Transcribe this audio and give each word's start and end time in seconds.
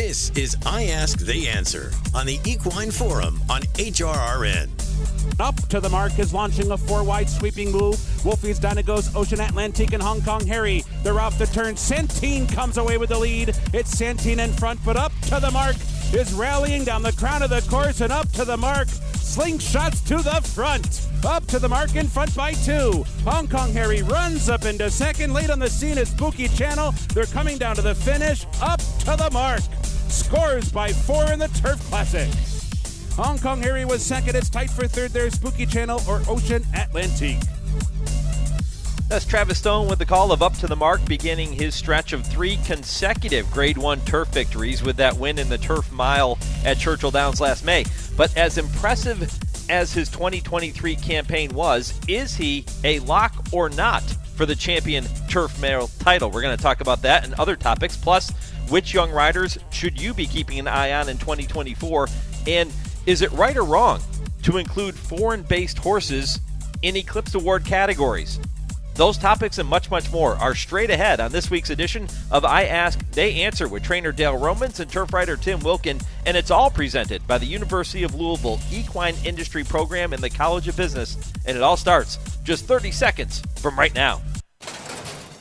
This 0.00 0.30
is 0.30 0.56
I 0.64 0.86
Ask, 0.86 1.18
They 1.18 1.46
Answer 1.46 1.92
on 2.14 2.24
the 2.24 2.40
Equine 2.46 2.90
Forum 2.90 3.38
on 3.50 3.60
HRRN. 3.74 4.70
Up 5.38 5.54
to 5.68 5.78
the 5.78 5.90
mark 5.90 6.18
is 6.18 6.32
launching 6.32 6.70
a 6.70 6.78
four 6.78 7.04
wide 7.04 7.28
sweeping 7.28 7.70
move. 7.70 7.96
Wolfie's 8.24 8.58
Dynaghost, 8.58 9.14
Ocean 9.14 9.40
Atlantique, 9.40 9.92
and 9.92 10.02
Hong 10.02 10.22
Kong 10.22 10.46
Harry. 10.46 10.84
They're 11.02 11.20
off 11.20 11.36
the 11.36 11.44
turn. 11.44 11.76
Santin 11.76 12.46
comes 12.46 12.78
away 12.78 12.96
with 12.96 13.10
the 13.10 13.18
lead. 13.18 13.54
It's 13.74 13.90
Santin 13.90 14.40
in 14.40 14.54
front, 14.54 14.80
but 14.86 14.96
up 14.96 15.12
to 15.26 15.38
the 15.38 15.50
mark 15.50 15.76
is 16.14 16.32
rallying 16.32 16.82
down 16.82 17.02
the 17.02 17.12
crown 17.12 17.42
of 17.42 17.50
the 17.50 17.60
course 17.68 18.00
and 18.00 18.10
up 18.10 18.32
to 18.32 18.46
the 18.46 18.56
mark. 18.56 18.88
Slingshots 18.88 20.02
to 20.08 20.16
the 20.16 20.40
front. 20.48 21.08
Up 21.26 21.46
to 21.48 21.58
the 21.58 21.68
mark 21.68 21.94
in 21.94 22.08
front 22.08 22.34
by 22.34 22.52
two. 22.52 23.04
Hong 23.24 23.46
Kong 23.46 23.70
Harry 23.74 24.02
runs 24.02 24.48
up 24.48 24.64
into 24.64 24.90
second. 24.90 25.34
Late 25.34 25.50
on 25.50 25.58
the 25.58 25.68
scene 25.68 25.98
is 25.98 26.08
Spooky 26.08 26.48
Channel. 26.48 26.94
They're 27.12 27.26
coming 27.26 27.58
down 27.58 27.76
to 27.76 27.82
the 27.82 27.94
finish. 27.94 28.46
Up 28.62 28.80
to 29.00 29.14
the 29.16 29.28
mark 29.30 29.60
scores 30.10 30.70
by 30.70 30.92
four 30.92 31.30
in 31.32 31.38
the 31.38 31.48
Turf 31.48 31.80
Classic. 31.88 32.28
Hong 33.14 33.38
Kong 33.38 33.62
Harry 33.62 33.84
was 33.84 34.04
second. 34.04 34.36
It's 34.36 34.48
tight 34.48 34.70
for 34.70 34.86
third 34.86 35.10
there. 35.10 35.30
Spooky 35.30 35.66
Channel 35.66 36.00
or 36.08 36.22
Ocean 36.28 36.62
Atlantique. 36.74 37.46
That's 39.08 39.24
Travis 39.24 39.58
Stone 39.58 39.88
with 39.88 39.98
the 39.98 40.06
call 40.06 40.30
of 40.30 40.40
up 40.40 40.54
to 40.58 40.68
the 40.68 40.76
mark, 40.76 41.04
beginning 41.04 41.52
his 41.52 41.74
stretch 41.74 42.12
of 42.12 42.24
three 42.24 42.58
consecutive 42.64 43.50
Grade 43.50 43.76
1 43.76 44.02
turf 44.02 44.28
victories 44.28 44.84
with 44.84 44.96
that 44.98 45.16
win 45.16 45.36
in 45.36 45.48
the 45.48 45.58
Turf 45.58 45.90
Mile 45.90 46.38
at 46.64 46.78
Churchill 46.78 47.10
Downs 47.10 47.40
last 47.40 47.64
May. 47.64 47.84
But 48.16 48.36
as 48.36 48.56
impressive 48.56 49.28
as 49.68 49.92
his 49.92 50.08
2023 50.10 50.94
campaign 50.94 51.52
was, 51.52 51.98
is 52.06 52.36
he 52.36 52.64
a 52.84 53.00
lock 53.00 53.34
or 53.52 53.68
not 53.68 54.02
for 54.36 54.46
the 54.46 54.54
champion 54.54 55.04
Turf 55.28 55.60
Mile 55.60 55.88
title? 55.98 56.30
We're 56.30 56.42
going 56.42 56.56
to 56.56 56.62
talk 56.62 56.80
about 56.80 57.02
that 57.02 57.24
and 57.24 57.34
other 57.34 57.56
topics. 57.56 57.96
Plus, 57.96 58.32
which 58.70 58.94
young 58.94 59.10
riders 59.10 59.58
should 59.70 60.00
you 60.00 60.14
be 60.14 60.26
keeping 60.26 60.58
an 60.58 60.68
eye 60.68 60.92
on 60.92 61.08
in 61.08 61.18
2024? 61.18 62.08
And 62.46 62.72
is 63.06 63.22
it 63.22 63.32
right 63.32 63.56
or 63.56 63.64
wrong 63.64 64.00
to 64.44 64.56
include 64.56 64.94
foreign 64.94 65.42
based 65.42 65.78
horses 65.78 66.40
in 66.82 66.96
Eclipse 66.96 67.34
Award 67.34 67.64
categories? 67.64 68.40
Those 68.94 69.16
topics 69.16 69.58
and 69.58 69.68
much, 69.68 69.90
much 69.90 70.12
more 70.12 70.34
are 70.36 70.54
straight 70.54 70.90
ahead 70.90 71.20
on 71.20 71.32
this 71.32 71.50
week's 71.50 71.70
edition 71.70 72.06
of 72.30 72.44
I 72.44 72.64
Ask, 72.64 72.98
They 73.12 73.42
Answer 73.42 73.66
with 73.66 73.82
trainer 73.82 74.12
Dale 74.12 74.36
Romans 74.36 74.78
and 74.78 74.90
turf 74.90 75.14
rider 75.14 75.36
Tim 75.36 75.60
Wilkin, 75.60 76.00
and 76.26 76.36
it's 76.36 76.50
all 76.50 76.70
presented 76.70 77.26
by 77.26 77.38
the 77.38 77.46
University 77.46 78.02
of 78.02 78.14
Louisville 78.14 78.60
Equine 78.70 79.14
Industry 79.24 79.64
Program 79.64 80.12
in 80.12 80.20
the 80.20 80.28
College 80.28 80.68
of 80.68 80.76
Business, 80.76 81.16
and 81.46 81.56
it 81.56 81.62
all 81.62 81.78
starts 81.78 82.18
just 82.44 82.66
30 82.66 82.90
seconds 82.90 83.42
from 83.56 83.78
right 83.78 83.94
now. 83.94 84.20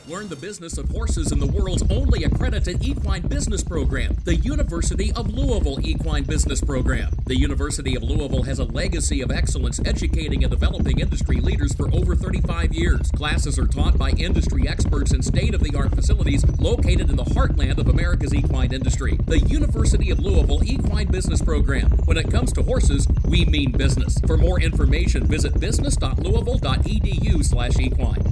Learn 0.09 0.27
the 0.27 0.35
business 0.35 0.77
of 0.79 0.89
horses 0.89 1.31
in 1.31 1.37
the 1.37 1.45
world's 1.45 1.83
only 1.91 2.23
accredited 2.23 2.83
equine 2.83 3.27
business 3.27 3.63
program, 3.63 4.17
the 4.23 4.37
University 4.37 5.13
of 5.13 5.31
Louisville 5.31 5.77
Equine 5.85 6.23
Business 6.23 6.61
Program. 6.61 7.15
The 7.27 7.37
University 7.37 7.95
of 7.95 8.01
Louisville 8.01 8.41
has 8.41 8.57
a 8.57 8.63
legacy 8.63 9.21
of 9.21 9.29
excellence 9.29 9.79
educating 9.85 10.43
and 10.43 10.49
developing 10.49 10.99
industry 10.99 11.39
leaders 11.39 11.75
for 11.75 11.93
over 11.93 12.15
35 12.15 12.73
years. 12.73 13.11
Classes 13.11 13.59
are 13.59 13.67
taught 13.67 13.99
by 13.99 14.09
industry 14.09 14.67
experts 14.67 15.13
in 15.13 15.21
state 15.21 15.53
of 15.53 15.61
the 15.61 15.75
art 15.77 15.93
facilities 15.93 16.43
located 16.59 17.11
in 17.11 17.15
the 17.15 17.25
heartland 17.25 17.77
of 17.77 17.87
America's 17.87 18.33
equine 18.33 18.73
industry. 18.73 19.15
The 19.27 19.41
University 19.41 20.09
of 20.09 20.17
Louisville 20.17 20.63
Equine 20.63 21.11
Business 21.11 21.43
Program. 21.43 21.91
When 22.05 22.17
it 22.17 22.31
comes 22.31 22.51
to 22.53 22.63
horses, 22.63 23.07
we 23.25 23.45
mean 23.45 23.73
business. 23.73 24.17
For 24.25 24.37
more 24.37 24.59
information, 24.59 25.27
visit 25.27 25.59
business.louisville.edu/equine. 25.59 28.28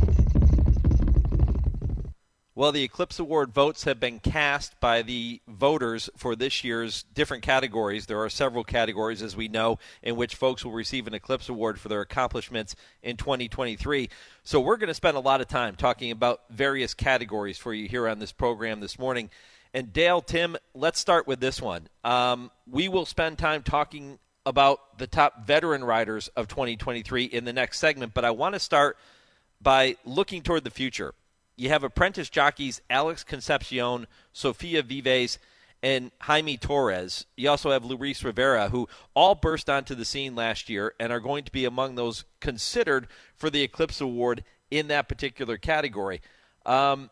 Well, 2.58 2.72
the 2.72 2.82
Eclipse 2.82 3.20
Award 3.20 3.54
votes 3.54 3.84
have 3.84 4.00
been 4.00 4.20
cast 4.20 4.80
by 4.80 5.04
the 5.04 5.42
voters 5.48 6.10
for 6.18 6.36
this 6.36 6.64
year's 6.64 7.04
different 7.04 7.44
categories. 7.44 8.08
There 8.08 8.24
are 8.24 8.32
several 8.32 8.64
categories, 8.64 9.22
as 9.22 9.36
we 9.36 9.48
know, 9.48 9.78
in 10.02 10.16
which 10.16 10.34
folks 10.34 10.66
will 10.66 10.72
receive 10.72 11.06
an 11.06 11.14
Eclipse 11.14 11.50
Award 11.50 11.80
for 11.80 11.88
their 11.88 12.02
accomplishments 12.02 12.76
in 13.04 13.16
2023. 13.16 14.10
So 14.42 14.60
we're 14.60 14.78
going 14.78 14.88
to 14.88 14.96
spend 14.96 15.18
a 15.18 15.20
lot 15.20 15.40
of 15.40 15.48
time 15.48 15.76
talking 15.76 16.10
about 16.10 16.46
various 16.50 16.96
categories 16.96 17.60
for 17.60 17.76
you 17.76 17.88
here 17.88 18.08
on 18.08 18.18
this 18.18 18.32
program 18.32 18.80
this 18.80 18.98
morning. 18.98 19.30
And 19.72 19.94
Dale, 19.94 20.22
Tim, 20.22 20.58
let's 20.74 21.00
start 21.00 21.28
with 21.28 21.40
this 21.40 21.62
one. 21.62 21.88
Um, 22.04 22.50
we 22.66 22.90
will 22.90 23.06
spend 23.06 23.38
time 23.38 23.62
talking 23.62 24.18
about 24.48 24.98
the 24.98 25.06
top 25.06 25.46
veteran 25.46 25.84
riders 25.84 26.28
of 26.30 26.48
2023 26.48 27.26
in 27.26 27.46
the 27.46 27.54
next 27.54 27.78
segment, 27.78 28.16
but 28.16 28.26
I 28.26 28.32
want 28.32 28.56
to 28.56 28.60
start 28.60 28.98
by 29.62 29.96
looking 30.06 30.42
toward 30.42 30.64
the 30.64 30.72
future 30.72 31.14
you 31.58 31.70
have 31.70 31.84
apprentice 31.84 32.30
jockeys 32.30 32.82
Alex 32.90 33.24
Concepcion, 33.24 34.08
Sofia 34.32 34.84
Vives, 34.84 35.40
and 35.84 36.12
Jaime 36.22 36.58
Torres. 36.58 37.26
You 37.36 37.50
also 37.50 37.72
have 37.72 37.84
Luis 37.84 38.24
Rivera, 38.24 38.70
who 38.70 38.88
all 39.14 39.36
burst 39.36 39.70
onto 39.70 39.96
the 39.96 40.06
scene 40.06 40.36
last 40.36 40.70
year 40.70 40.94
and 41.00 41.12
are 41.12 41.20
going 41.20 41.44
to 41.44 41.52
be 41.52 41.66
among 41.66 41.96
those 41.96 42.26
considered 42.40 43.08
for 43.36 43.50
the 43.50 43.64
Eclipse 43.64 44.02
Award 44.02 44.44
in 44.72 44.88
that 44.88 45.10
particular 45.10 45.58
category. 45.58 46.22
Um, 46.66 47.10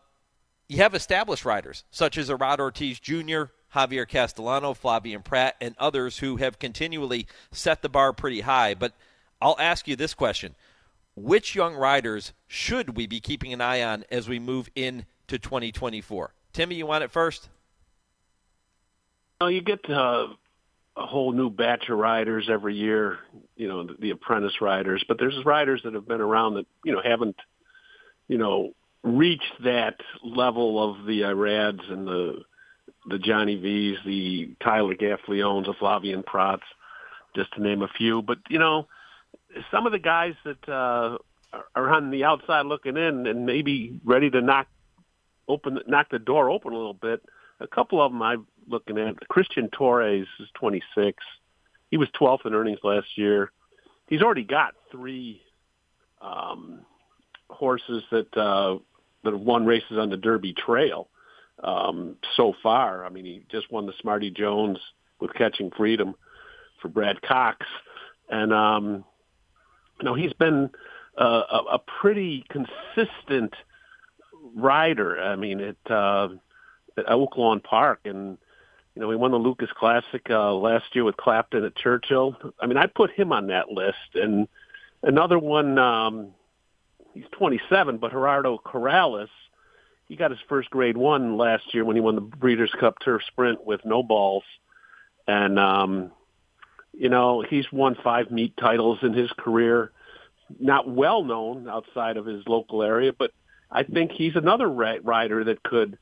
you 0.68 0.78
have 0.78 0.94
established 0.94 1.44
riders 1.44 1.84
such 1.90 2.18
as 2.18 2.28
Irad 2.28 2.58
Ortiz 2.58 2.98
Jr., 2.98 3.44
Javier 3.74 4.08
Castellano, 4.08 4.74
Flavien 4.74 5.22
Prat, 5.22 5.54
and 5.60 5.74
others 5.78 6.18
who 6.18 6.36
have 6.36 6.58
continually 6.58 7.26
set 7.52 7.82
the 7.82 7.88
bar 7.88 8.12
pretty 8.12 8.40
high. 8.40 8.74
But 8.74 8.94
I'll 9.40 9.56
ask 9.58 9.86
you 9.86 9.96
this 9.96 10.14
question 10.14 10.54
which 11.16 11.54
young 11.54 11.74
riders 11.74 12.32
should 12.46 12.96
we 12.96 13.06
be 13.06 13.20
keeping 13.20 13.52
an 13.52 13.60
eye 13.60 13.82
on 13.82 14.04
as 14.10 14.28
we 14.28 14.38
move 14.38 14.68
into 14.76 15.04
2024? 15.38 16.34
Timmy, 16.52 16.76
you 16.76 16.86
want 16.86 17.02
it 17.02 17.10
first? 17.10 17.48
Well, 19.40 19.50
you 19.50 19.62
get 19.62 19.88
uh, 19.90 20.28
a 20.96 21.06
whole 21.06 21.32
new 21.32 21.50
batch 21.50 21.88
of 21.88 21.98
riders 21.98 22.48
every 22.50 22.76
year, 22.76 23.18
you 23.56 23.68
know, 23.68 23.86
the, 23.86 23.96
the 23.98 24.10
apprentice 24.10 24.60
riders, 24.60 25.04
but 25.08 25.18
there's 25.18 25.44
riders 25.44 25.80
that 25.84 25.94
have 25.94 26.06
been 26.06 26.20
around 26.20 26.54
that, 26.54 26.66
you 26.84 26.92
know, 26.92 27.02
haven't, 27.02 27.36
you 28.28 28.38
know, 28.38 28.72
reached 29.02 29.52
that 29.64 29.96
level 30.22 30.82
of 30.82 31.06
the 31.06 31.24
Irads 31.24 31.82
and 31.88 32.06
the 32.06 32.42
the 33.08 33.18
Johnny 33.18 33.56
V's, 33.56 33.98
the 34.04 34.56
Tyler 34.60 34.94
Gaffaliones, 34.94 35.66
the 35.66 35.74
Flavien 35.74 36.24
Prats, 36.24 36.62
just 37.36 37.52
to 37.54 37.62
name 37.62 37.82
a 37.82 37.88
few. 37.88 38.20
But, 38.20 38.38
you 38.48 38.58
know, 38.58 38.88
some 39.70 39.86
of 39.86 39.92
the 39.92 39.98
guys 39.98 40.34
that 40.44 40.68
uh, 40.68 41.18
are 41.74 41.90
on 41.90 42.10
the 42.10 42.24
outside 42.24 42.66
looking 42.66 42.96
in 42.96 43.26
and 43.26 43.46
maybe 43.46 44.00
ready 44.04 44.30
to 44.30 44.40
knock 44.40 44.66
open 45.48 45.78
knock 45.86 46.08
the 46.10 46.18
door 46.18 46.50
open 46.50 46.72
a 46.72 46.76
little 46.76 46.94
bit. 46.94 47.22
A 47.60 47.66
couple 47.66 48.02
of 48.02 48.12
them 48.12 48.22
I'm 48.22 48.46
looking 48.68 48.98
at. 48.98 49.16
Cristian 49.28 49.70
Torres 49.72 50.26
is 50.40 50.48
26. 50.54 51.22
He 51.90 51.96
was 51.96 52.08
12th 52.20 52.46
in 52.46 52.54
earnings 52.54 52.80
last 52.82 53.06
year. 53.16 53.50
He's 54.08 54.22
already 54.22 54.44
got 54.44 54.74
three 54.90 55.40
um, 56.20 56.80
horses 57.48 58.02
that 58.10 58.36
uh, 58.36 58.78
that 59.24 59.32
have 59.32 59.40
won 59.40 59.66
races 59.66 59.98
on 59.98 60.10
the 60.10 60.16
Derby 60.16 60.52
Trail 60.52 61.08
um, 61.62 62.16
so 62.36 62.54
far. 62.62 63.04
I 63.04 63.08
mean, 63.08 63.24
he 63.24 63.42
just 63.50 63.70
won 63.70 63.86
the 63.86 63.94
Smarty 64.00 64.30
Jones 64.30 64.78
with 65.20 65.32
Catching 65.34 65.70
Freedom 65.76 66.14
for 66.80 66.88
Brad 66.88 67.22
Cox, 67.22 67.64
and 68.28 68.52
um, 68.52 69.04
you 69.98 70.04
know, 70.04 70.14
he's 70.14 70.32
been 70.32 70.70
uh, 71.18 71.42
a, 71.50 71.74
a 71.74 71.78
pretty 71.78 72.44
consistent 72.48 73.54
rider. 74.54 75.20
I 75.20 75.36
mean, 75.36 75.60
at, 75.60 75.90
uh, 75.90 76.28
at 76.96 77.06
Oaklawn 77.06 77.62
Park, 77.62 78.00
and 78.04 78.38
you 78.94 79.02
know, 79.02 79.10
he 79.10 79.16
won 79.16 79.30
the 79.30 79.38
Lukas 79.38 79.70
Classic 79.76 80.22
uh, 80.30 80.54
last 80.54 80.84
year 80.94 81.04
with 81.04 81.16
Clapton 81.16 81.64
at 81.64 81.76
Churchill. 81.76 82.36
I 82.60 82.66
mean, 82.66 82.78
I 82.78 82.86
put 82.86 83.10
him 83.10 83.32
on 83.32 83.48
that 83.48 83.70
list, 83.70 84.14
and 84.14 84.48
another 85.02 85.38
one. 85.38 85.78
Um, 85.78 86.28
he's 87.14 87.24
27, 87.32 87.98
but 87.98 88.10
Gerardo 88.10 88.58
Corrales. 88.64 89.28
He 90.08 90.14
got 90.14 90.30
his 90.30 90.40
first 90.48 90.70
grade 90.70 90.96
one 90.96 91.36
last 91.36 91.74
year 91.74 91.84
when 91.84 91.96
he 91.96 92.00
won 92.00 92.14
the 92.14 92.20
Breeders' 92.20 92.72
Cup 92.78 92.98
Turf 93.04 93.22
Sprint 93.26 93.66
with 93.66 93.82
Nobals, 93.82 94.42
and 95.26 95.58
um, 95.58 96.12
you 96.98 97.08
know, 97.08 97.42
he's 97.48 97.70
won 97.70 97.96
five 98.02 98.30
meet 98.30 98.56
titles 98.56 98.98
in 99.02 99.12
his 99.12 99.30
career. 99.32 99.92
Not 100.58 100.88
well 100.88 101.24
known 101.24 101.68
outside 101.68 102.16
of 102.16 102.24
his 102.24 102.46
local 102.46 102.82
area, 102.82 103.12
but 103.12 103.32
I 103.70 103.82
think 103.82 104.12
he's 104.12 104.36
another 104.36 104.68
rider 104.68 105.44
that 105.44 105.62
could, 105.62 105.98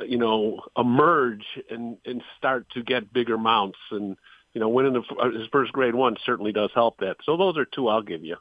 you 0.00 0.18
know, 0.18 0.60
emerge 0.76 1.44
and 1.70 1.96
and 2.04 2.22
start 2.36 2.66
to 2.74 2.82
get 2.82 3.12
bigger 3.12 3.38
mounts. 3.38 3.78
And 3.90 4.16
you 4.52 4.60
know, 4.60 4.68
winning 4.68 4.94
the, 4.94 5.30
his 5.38 5.48
first 5.52 5.72
grade 5.72 5.94
one 5.94 6.16
certainly 6.24 6.52
does 6.52 6.70
help 6.74 6.98
that. 6.98 7.16
So 7.24 7.36
those 7.36 7.56
are 7.56 7.64
two 7.64 7.88
I'll 7.88 8.02
give 8.02 8.24
you. 8.24 8.36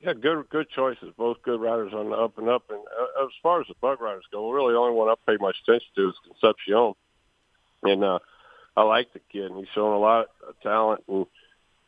Yeah, 0.00 0.14
good 0.14 0.48
good 0.48 0.68
choices. 0.70 1.12
Both 1.16 1.42
good 1.42 1.60
riders 1.60 1.92
on 1.94 2.10
the 2.10 2.16
up 2.16 2.38
and 2.38 2.48
up. 2.48 2.64
And 2.70 2.78
uh, 2.80 3.24
as 3.24 3.30
far 3.42 3.60
as 3.60 3.68
the 3.68 3.74
bug 3.80 4.00
riders 4.00 4.24
go, 4.32 4.50
really 4.50 4.72
the 4.72 4.78
only 4.78 4.96
one 4.96 5.08
I 5.08 5.14
pay 5.26 5.36
much 5.40 5.56
attention 5.62 5.88
to 5.94 6.08
is 6.08 6.14
Concepcion. 6.26 6.94
And 7.84 8.04
uh, 8.04 8.18
I 8.76 8.82
like 8.82 9.12
the 9.12 9.20
kid. 9.32 9.50
And 9.50 9.58
he's 9.58 9.68
shown 9.74 9.92
a 9.92 9.98
lot 9.98 10.26
of 10.46 10.54
talent. 10.62 11.04
And 11.08 11.26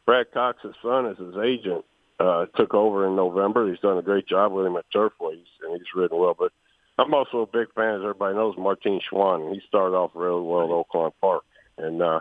Brad 0.06 0.32
Cox's 0.32 0.74
son 0.82 1.06
is 1.06 1.18
his 1.18 1.36
agent. 1.42 1.84
Uh, 2.20 2.46
took 2.56 2.74
over 2.74 3.06
in 3.06 3.16
November. 3.16 3.68
He's 3.68 3.80
done 3.80 3.98
a 3.98 4.02
great 4.02 4.28
job 4.28 4.52
with 4.52 4.66
him 4.66 4.76
at 4.76 4.84
Turfways, 4.94 5.46
and 5.62 5.76
he's 5.76 5.94
ridden 5.94 6.18
well. 6.18 6.36
But 6.38 6.52
I'm 6.98 7.14
also 7.14 7.38
a 7.38 7.46
big 7.46 7.72
fan, 7.74 7.96
as 7.96 8.00
everybody 8.02 8.36
knows, 8.36 8.54
Martin 8.56 9.00
Chuan. 9.08 9.52
He 9.52 9.60
started 9.66 9.96
off 9.96 10.12
really 10.14 10.42
well 10.42 10.64
at 10.64 10.70
Oaklawn 10.70 11.12
Park, 11.20 11.42
and 11.78 12.00
uh, 12.00 12.20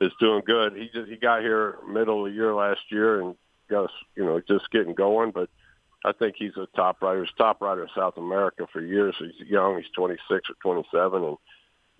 is 0.00 0.12
doing 0.20 0.42
good. 0.44 0.74
He 0.74 0.90
just 0.92 1.08
he 1.08 1.16
got 1.16 1.40
here 1.40 1.76
middle 1.88 2.26
of 2.26 2.30
the 2.30 2.36
year 2.36 2.54
last 2.54 2.80
year 2.90 3.20
and 3.20 3.36
got 3.70 3.84
us, 3.84 3.90
you 4.16 4.24
know, 4.24 4.40
just 4.40 4.70
getting 4.70 4.94
going. 4.94 5.30
But 5.30 5.48
I 6.04 6.12
think 6.12 6.36
he's 6.38 6.56
a 6.56 6.66
top 6.76 7.00
rider. 7.02 7.24
He's 7.24 7.34
top 7.36 7.60
rider 7.60 7.82
in 7.82 7.88
South 7.96 8.16
America 8.16 8.66
for 8.72 8.80
years. 8.80 9.14
He's 9.18 9.48
young. 9.48 9.76
He's 9.76 9.90
26 9.94 10.50
or 10.50 10.54
27, 10.62 11.24
and 11.24 11.36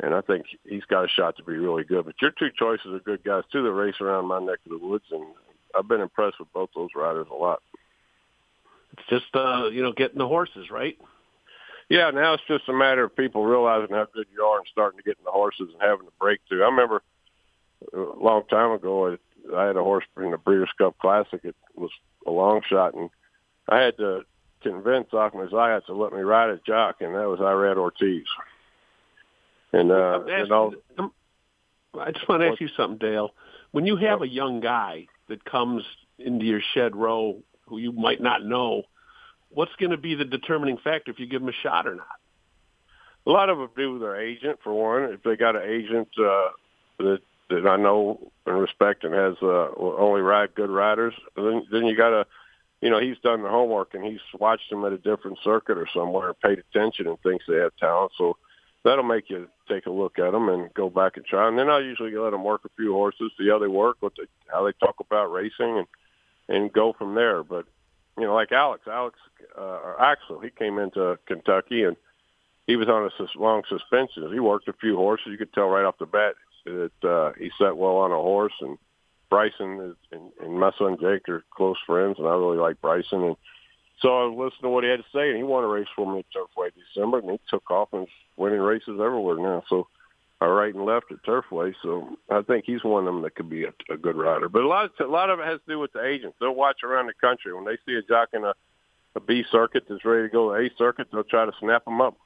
and 0.00 0.15
I 0.15 0.21
think 0.21 0.47
he's 0.65 0.85
got 0.85 1.05
a 1.05 1.09
shot 1.09 1.37
to 1.37 1.43
be 1.43 1.55
really 1.55 1.85
good. 1.85 2.05
But 2.06 2.21
your 2.21 2.31
two 2.31 2.50
choices 2.56 2.87
are 2.87 3.00
good 3.00 3.25
guys 3.25 3.45
too. 3.50 3.62
That 3.62 3.73
race 3.73 4.00
around 4.00 4.27
my 4.27 4.39
neck 4.39 4.59
of 4.65 4.79
the 4.81 4.87
woods, 4.87 5.05
and 5.11 5.25
I've 5.77 5.89
been 5.89 6.00
impressed 6.00 6.39
with 6.39 6.53
both 6.53 6.71
those 6.75 6.91
riders 6.95 7.27
a 7.31 7.35
lot. 7.35 7.62
It's 8.93 9.09
just 9.09 9.35
uh, 9.35 9.69
you 9.73 9.83
know 9.83 9.93
getting 9.93 10.19
the 10.19 10.29
horses 10.29 10.71
right. 10.71 10.99
Yeah, 11.89 12.11
now 12.11 12.35
it's 12.35 12.43
just 12.47 12.69
a 12.69 12.73
matter 12.73 13.05
of 13.05 13.17
people 13.17 13.45
realizing 13.45 13.95
how 13.95 14.06
good 14.12 14.27
you 14.33 14.43
are 14.43 14.59
and 14.59 14.67
starting 14.71 14.99
to 14.99 15.05
get 15.05 15.17
in 15.19 15.25
the 15.25 15.31
horses 15.31 15.69
and 15.73 15.81
having 15.81 16.06
to 16.06 16.12
break 16.21 16.41
through. 16.47 16.62
I 16.62 16.67
remember 16.67 17.03
a 17.94 17.99
long 17.99 18.43
time 18.51 18.73
ago, 18.73 19.17
I, 19.53 19.56
I 19.56 19.67
had 19.67 19.77
a 19.77 19.83
horse 19.83 20.05
in 20.19 20.31
the 20.31 20.37
Breeders' 20.37 20.69
Cup 20.77 20.99
Classic. 20.99 21.41
It 21.44 21.56
was 21.75 21.91
a 22.27 22.31
long 22.31 22.61
shot, 22.69 22.94
and 22.94 23.09
I 23.69 23.81
had 23.81 23.97
to 23.99 24.23
convince 24.62 25.09
Ahmed 25.12 25.51
Zayat 25.51 25.87
to 25.87 25.94
let 25.94 26.12
me 26.12 26.21
ride 26.21 26.51
a 26.51 26.61
jock, 26.67 26.97
and 27.01 27.15
that 27.15 27.29
was 27.29 27.41
Irad 27.41 27.79
Ortiz. 27.79 28.27
And 29.73 29.91
uh, 29.91 30.20
you 30.26 30.47
know, 30.47 30.73
I 31.99 32.11
just 32.12 32.29
want 32.29 32.43
to 32.43 32.49
ask 32.49 32.61
you 32.61 32.69
something, 32.76 32.99
Dale. 32.99 33.35
When 33.70 33.85
you 33.85 33.97
have 33.97 34.23
a 34.23 34.29
young 34.29 34.61
guy 34.61 35.06
that 35.29 35.44
comes 35.44 35.85
into 36.19 36.47
your 36.47 36.61
shed 36.75 36.97
row 36.97 37.43
who 37.67 37.79
you 37.79 37.93
might 37.93 38.20
not 38.20 38.44
know, 38.44 38.85
what's 39.50 39.75
going 39.79 39.91
to 39.91 39.99
be 39.99 40.15
the 40.15 40.25
determining 40.25 40.79
factor 40.79 41.11
if 41.11 41.19
you 41.19 41.26
give 41.26 41.43
him 41.43 41.49
a 41.49 41.53
shot 41.62 41.87
or 41.87 41.94
not? 41.94 42.06
A 43.26 43.31
lot 43.31 43.50
of 43.50 43.61
it 43.61 43.76
do 43.76 43.93
with 43.93 44.00
their 44.00 44.17
agent, 44.17 44.59
for 44.65 44.73
one. 44.73 45.12
If 45.12 45.23
they 45.23 45.37
got 45.37 45.55
an 45.55 45.69
agent 45.69 46.09
uh, 46.19 46.49
that 46.99 47.20
that 47.50 47.67
I 47.67 47.76
know 47.76 48.31
and 48.47 48.59
respect 48.59 49.05
and 49.05 49.15
has 49.15 49.35
uh, 49.43 49.69
only 49.76 50.23
ride 50.23 50.55
good 50.55 50.70
riders, 50.70 51.15
then 51.37 51.67
then 51.70 51.85
you 51.85 51.94
got 51.97 52.11
to, 52.11 52.26
you 52.81 52.88
know, 52.88 53.00
he's 53.00 53.19
done 53.19 53.43
the 53.43 53.50
homework 53.50 53.93
and 53.93 54.05
he's 54.05 54.20
watched 54.38 54.70
them 54.70 54.85
at 54.85 54.93
a 54.93 54.99
different 54.99 55.38
circuit 55.44 55.76
or 55.76 55.88
somewhere, 55.93 56.29
and 56.29 56.41
paid 56.41 56.59
attention 56.59 57.06
and 57.06 57.20
thinks 57.20 57.44
they 57.47 57.56
have 57.56 57.76
talent. 57.76 58.12
So 58.17 58.38
that'll 58.85 59.05
make 59.05 59.29
you 59.29 59.49
take 59.69 59.87
a 59.87 59.91
look 59.91 60.19
at 60.19 60.33
them 60.33 60.49
and 60.49 60.73
go 60.75 60.89
back 60.89 61.17
and 61.17 61.27
try. 61.27 61.49
And 61.49 61.59
then 61.59 61.69
I 61.69 61.81
usually 61.81 62.15
let 62.17 62.31
them 62.31 62.45
work 62.45 62.63
a 62.65 62.71
few 62.77 62.93
horses, 62.93 63.33
see 63.39 63.49
how 63.49 63.59
they 63.59 63.69
work, 63.69 63.97
what 64.01 64.13
they, 64.17 64.25
how 64.53 64.65
they 64.65 64.73
talk 64.73 64.97
about 65.01 65.33
racing, 65.33 65.79
and 65.79 65.87
and 66.49 66.73
go 66.73 66.93
from 66.93 67.15
there. 67.15 67.43
But 67.43 67.67
you 68.17 68.25
know, 68.25 68.35
like 68.35 68.53
Alex, 68.53 68.85
Alex 68.87 69.19
uh, 69.57 69.61
or 69.61 70.01
Axel, 70.01 70.41
he 70.41 70.51
came 70.51 70.79
into 70.79 71.19
Kentucky 71.27 71.85
and 71.85 71.97
he 72.67 72.77
was 72.77 72.89
on 72.89 73.05
a 73.05 73.11
sus- 73.17 73.35
long 73.37 73.63
suspension. 73.69 74.31
He 74.33 74.41
worked 74.41 74.69
a 74.69 74.75
few 74.75 74.97
horses. 74.97 75.29
You 75.29 75.39
could 75.39 75.53
tell 75.53 75.69
right 75.69 75.85
off 75.85 75.99
the 75.99 76.07
bat 76.07 76.35
that 76.65 77.09
uh, 77.09 77.33
he 77.39 77.51
set 77.59 77.77
well 77.77 77.97
on 77.97 78.13
a 78.13 78.17
horse. 78.17 78.53
And 78.61 78.77
Bryson 79.31 79.81
is, 79.81 79.97
and, 80.13 80.31
and 80.43 80.61
my 80.61 80.71
son 80.79 80.99
Jake 81.01 81.29
are 81.29 81.45
close 81.51 81.79
friends, 81.87 82.17
and 82.19 82.29
I 82.29 82.33
really 82.33 82.59
like 82.59 82.81
Bryson. 82.81 83.25
And 83.25 83.37
so 84.00 84.17
I 84.17 84.25
listened 84.27 84.62
to 84.62 84.69
what 84.69 84.85
he 84.85 84.91
had 84.91 85.00
to 85.00 85.05
say, 85.12 85.29
and 85.29 85.37
he 85.37 85.43
won 85.43 85.65
a 85.65 85.69
race 85.69 85.89
for 85.97 86.11
me 86.12 86.21
at 86.21 86.27
Turfway 86.35 86.71
December, 86.75 87.19
and 87.19 87.31
he 87.31 87.41
took 87.49 87.71
off 87.71 87.89
and 87.93 88.06
winning 88.37 88.61
races 88.61 89.00
everywhere 89.00 89.37
now. 89.37 89.65
So 89.69 89.89
I 90.41 90.47
right 90.47 90.75
and 90.75 90.85
left 90.85 91.11
at 91.11 91.23
Turfway, 91.25 91.75
so 91.83 92.17
I 92.31 92.43
think 92.43 92.65
he's 92.65 92.85
one 92.85 93.06
of 93.06 93.12
them 93.12 93.23
that 93.23 93.35
could 93.35 93.50
be 93.50 93.65
a, 93.65 93.73
a 93.91 93.97
good 93.97 94.17
rider. 94.17 94.49
But 94.49 94.62
a 94.62 94.69
lot 94.69 94.85
of 94.85 94.93
a 95.00 95.11
lot 95.11 95.31
of 95.31 95.41
it 95.41 95.47
has 95.47 95.61
to 95.67 95.73
do 95.73 95.79
with 95.81 95.93
the 95.93 96.05
agents. 96.05 96.37
They'll 96.41 96.55
watch 96.55 96.85
around 96.85 97.06
the 97.06 97.15
country 97.21 97.53
when 97.53 97.65
they 97.65 97.77
see 97.85 97.95
a 97.95 98.03
jock 98.03 98.29
in 98.33 98.45
a, 98.45 98.55
a 99.17 99.21
B 99.21 99.45
circuit 99.50 99.85
that's 99.89 100.05
ready 100.05 100.29
to 100.29 100.33
go 100.33 100.55
to 100.55 100.65
A 100.65 100.71
circuit. 100.79 101.09
They'll 101.12 101.25
try 101.25 101.44
to 101.44 101.53
snap 101.59 101.87
him 101.87 102.01
up. 102.01 102.17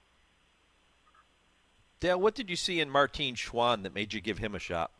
Dale, 2.00 2.20
what 2.20 2.34
did 2.34 2.50
you 2.50 2.56
see 2.56 2.80
in 2.80 2.90
Martin 2.90 3.34
Chuan 3.34 3.82
that 3.84 3.94
made 3.94 4.12
you 4.12 4.20
give 4.20 4.38
him 4.38 4.54
a 4.54 4.58
shot? 4.58 4.90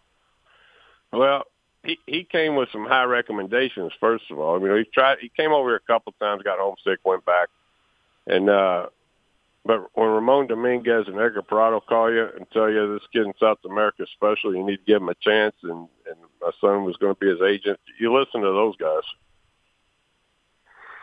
Well, 1.13 1.43
he 1.85 1.99
he 2.07 2.25
came 2.25 2.57
with 2.57 2.69
some 2.73 2.85
high 2.85 3.05
recommendations. 3.05 3.93
First 4.01 4.25
of 4.31 4.39
all, 4.39 4.57
I 4.57 4.59
mean, 4.59 4.77
he 4.77 4.85
tried. 4.85 5.19
He 5.21 5.29
came 5.29 5.53
over 5.53 5.71
here 5.71 5.77
a 5.77 5.93
couple 5.93 6.13
times, 6.21 6.43
got 6.43 6.59
homesick, 6.59 7.01
went 7.05 7.25
back, 7.25 7.49
and 8.27 8.49
uh, 8.49 8.87
but 9.65 9.91
when 9.95 10.09
Ramon 10.09 10.49
Dominguez 10.49 11.07
and 11.07 11.19
Edgar 11.19 11.43
Prado 11.43 11.81
call 11.81 12.13
you 12.13 12.29
and 12.37 12.51
tell 12.51 12.71
you 12.71 12.95
this 12.95 13.07
kid 13.13 13.27
in 13.27 13.33
South 13.39 13.59
America 13.65 14.03
is 14.03 14.09
special, 14.15 14.55
you 14.55 14.65
need 14.65 14.79
to 14.79 14.85
give 14.85 15.03
him 15.03 15.09
a 15.09 15.15
chance, 15.15 15.55
and 15.63 15.89
and 16.07 16.17
my 16.41 16.51
son 16.61 16.85
was 16.85 16.97
going 16.97 17.15
to 17.15 17.21
be 17.21 17.29
his 17.29 17.43
agent. 17.43 17.79
You 17.99 18.17
listen 18.17 18.41
to 18.41 18.49
those 18.49 18.77
guys. 18.77 19.03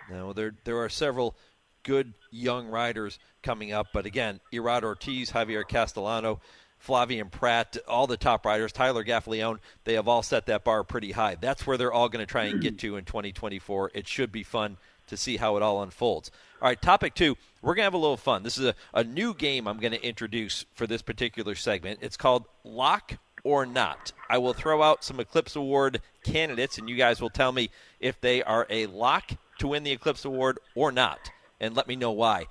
Now 0.09 0.33
there 0.33 0.53
there 0.63 0.77
are 0.77 0.89
several 0.89 1.35
good 1.83 2.13
young 2.31 2.67
riders 2.67 3.19
coming 3.43 3.71
up, 3.71 3.87
but 3.93 4.05
again, 4.05 4.41
Irad 4.53 4.83
Ortiz, 4.83 5.31
Javier 5.31 5.67
Castellano, 5.67 6.41
Flavien 6.85 7.29
Prat, 7.29 7.77
all 7.87 8.07
the 8.07 8.17
top 8.17 8.45
riders, 8.45 8.71
Tyler 8.71 9.03
Gaffalione, 9.03 9.59
they 9.83 9.93
have 9.93 10.07
all 10.07 10.23
set 10.23 10.45
that 10.45 10.63
bar 10.63 10.83
pretty 10.83 11.11
high. 11.11 11.35
That's 11.35 11.67
where 11.67 11.77
they're 11.77 11.93
all 11.93 12.09
going 12.09 12.25
to 12.25 12.31
try 12.31 12.45
and 12.45 12.61
get 12.61 12.79
to 12.79 12.95
in 12.95 13.05
2024. 13.05 13.91
It 13.93 14.07
should 14.07 14.31
be 14.31 14.43
fun 14.43 14.77
to 15.07 15.17
see 15.17 15.37
how 15.37 15.57
it 15.57 15.63
all 15.63 15.83
unfolds. 15.83 16.31
All 16.61 16.67
right, 16.67 16.81
topic 16.81 17.15
two, 17.15 17.35
we're 17.61 17.75
going 17.75 17.83
to 17.83 17.87
have 17.87 17.93
a 17.93 17.97
little 17.97 18.17
fun. 18.17 18.43
This 18.43 18.57
is 18.57 18.65
a, 18.65 18.75
a 18.93 19.03
new 19.03 19.33
game 19.33 19.67
I'm 19.67 19.79
going 19.79 19.91
to 19.91 20.05
introduce 20.05 20.65
for 20.73 20.87
this 20.87 21.01
particular 21.01 21.55
segment. 21.55 21.99
It's 22.01 22.17
called 22.17 22.45
Lock 22.63 23.17
or 23.43 23.65
Not. 23.65 24.11
I 24.29 24.37
will 24.37 24.53
throw 24.53 24.81
out 24.81 25.03
some 25.03 25.19
Eclipse 25.19 25.55
Award 25.55 26.01
candidates, 26.23 26.77
and 26.77 26.89
you 26.89 26.95
guys 26.95 27.21
will 27.21 27.29
tell 27.29 27.51
me 27.51 27.69
if 27.99 28.19
they 28.21 28.43
are 28.43 28.67
a 28.69 28.85
lock 28.87 29.31
to 29.59 29.67
win 29.67 29.83
the 29.83 29.91
Eclipse 29.91 30.25
Award 30.25 30.59
or 30.75 30.91
not, 30.91 31.31
and 31.59 31.75
let 31.75 31.87
me 31.87 31.95
know 31.95 32.11
why. 32.11 32.45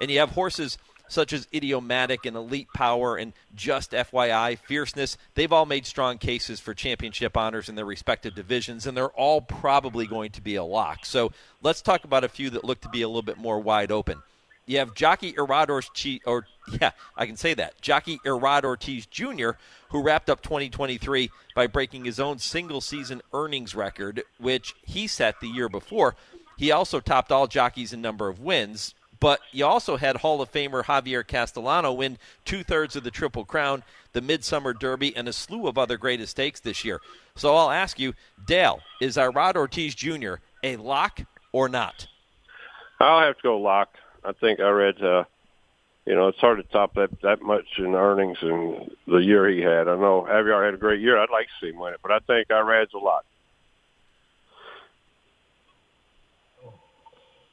And 0.00 0.10
you 0.10 0.18
have 0.20 0.30
horses 0.30 0.78
such 1.08 1.32
as 1.32 1.48
Idiomatic 1.54 2.26
and 2.26 2.36
Elite 2.36 2.68
Power 2.74 3.16
and 3.16 3.32
Just 3.54 3.92
FYI, 3.92 4.58
Fierceness. 4.58 5.16
They've 5.34 5.52
all 5.52 5.66
made 5.66 5.86
strong 5.86 6.18
cases 6.18 6.60
for 6.60 6.74
championship 6.74 7.36
honors 7.36 7.68
in 7.68 7.74
their 7.74 7.84
respective 7.84 8.34
divisions, 8.34 8.86
and 8.86 8.96
they're 8.96 9.08
all 9.08 9.40
probably 9.40 10.06
going 10.06 10.30
to 10.32 10.40
be 10.40 10.56
a 10.56 10.64
lock. 10.64 11.04
So 11.04 11.32
let's 11.62 11.82
talk 11.82 12.04
about 12.04 12.24
a 12.24 12.28
few 12.28 12.50
that 12.50 12.64
look 12.64 12.80
to 12.82 12.88
be 12.88 13.02
a 13.02 13.08
little 13.08 13.22
bit 13.22 13.38
more 13.38 13.60
wide 13.60 13.92
open. 13.92 14.22
You 14.66 14.78
have 14.78 14.94
Jockey 14.94 15.34
Irad 15.34 15.68
Ortiz, 15.68 16.20
or 16.26 16.46
yeah, 16.80 16.92
I 17.16 17.26
can 17.26 17.36
say 17.36 17.54
that. 17.54 17.80
Jockey 17.80 18.18
Irad 18.24 18.64
Ortiz 18.64 19.06
Jr., 19.06 19.50
who 19.90 20.02
wrapped 20.02 20.30
up 20.30 20.42
2023 20.42 21.30
by 21.54 21.66
breaking 21.66 22.04
his 22.04 22.18
own 22.18 22.38
single 22.38 22.80
season 22.80 23.20
earnings 23.32 23.74
record, 23.74 24.22
which 24.38 24.74
he 24.82 25.06
set 25.06 25.40
the 25.40 25.48
year 25.48 25.68
before. 25.68 26.16
He 26.56 26.70
also 26.70 27.00
topped 27.00 27.30
all 27.30 27.46
jockeys 27.46 27.92
in 27.92 28.00
number 28.00 28.28
of 28.28 28.40
wins, 28.40 28.94
but 29.24 29.40
you 29.52 29.64
also 29.64 29.96
had 29.96 30.16
Hall 30.16 30.42
of 30.42 30.52
Famer 30.52 30.84
Javier 30.84 31.26
Castellano 31.26 31.94
win 31.94 32.18
two 32.44 32.62
thirds 32.62 32.94
of 32.94 33.04
the 33.04 33.10
Triple 33.10 33.46
Crown, 33.46 33.82
the 34.12 34.20
Midsummer 34.20 34.74
Derby, 34.74 35.16
and 35.16 35.26
a 35.26 35.32
slew 35.32 35.66
of 35.66 35.78
other 35.78 35.96
great 35.96 36.28
stakes 36.28 36.60
this 36.60 36.84
year. 36.84 37.00
So 37.34 37.56
I'll 37.56 37.70
ask 37.70 37.98
you, 37.98 38.12
Dale, 38.46 38.80
is 39.00 39.16
Irad 39.16 39.56
Ortiz 39.56 39.94
Jr. 39.94 40.34
a 40.62 40.76
lock 40.76 41.22
or 41.52 41.70
not? 41.70 42.06
I'll 43.00 43.22
have 43.22 43.36
to 43.36 43.42
go 43.42 43.58
lock. 43.58 43.94
I 44.22 44.32
think 44.32 44.60
I 44.60 44.68
read, 44.68 45.02
uh, 45.02 45.24
you 46.04 46.14
know, 46.14 46.28
it's 46.28 46.38
hard 46.38 46.58
to 46.58 46.62
top 46.64 46.92
that 46.96 47.22
that 47.22 47.40
much 47.40 47.78
in 47.78 47.94
earnings 47.94 48.36
in 48.42 48.90
the 49.06 49.20
year 49.20 49.48
he 49.48 49.62
had. 49.62 49.88
I 49.88 49.96
know 49.96 50.26
Javier 50.28 50.66
had 50.66 50.74
a 50.74 50.76
great 50.76 51.00
year. 51.00 51.16
I'd 51.16 51.30
like 51.30 51.46
to 51.46 51.52
see 51.62 51.70
him 51.70 51.78
win 51.78 51.94
it, 51.94 52.00
but 52.02 52.12
I 52.12 52.18
think 52.18 52.48
Irad's 52.48 52.92
a 52.92 52.98
lock. 52.98 53.24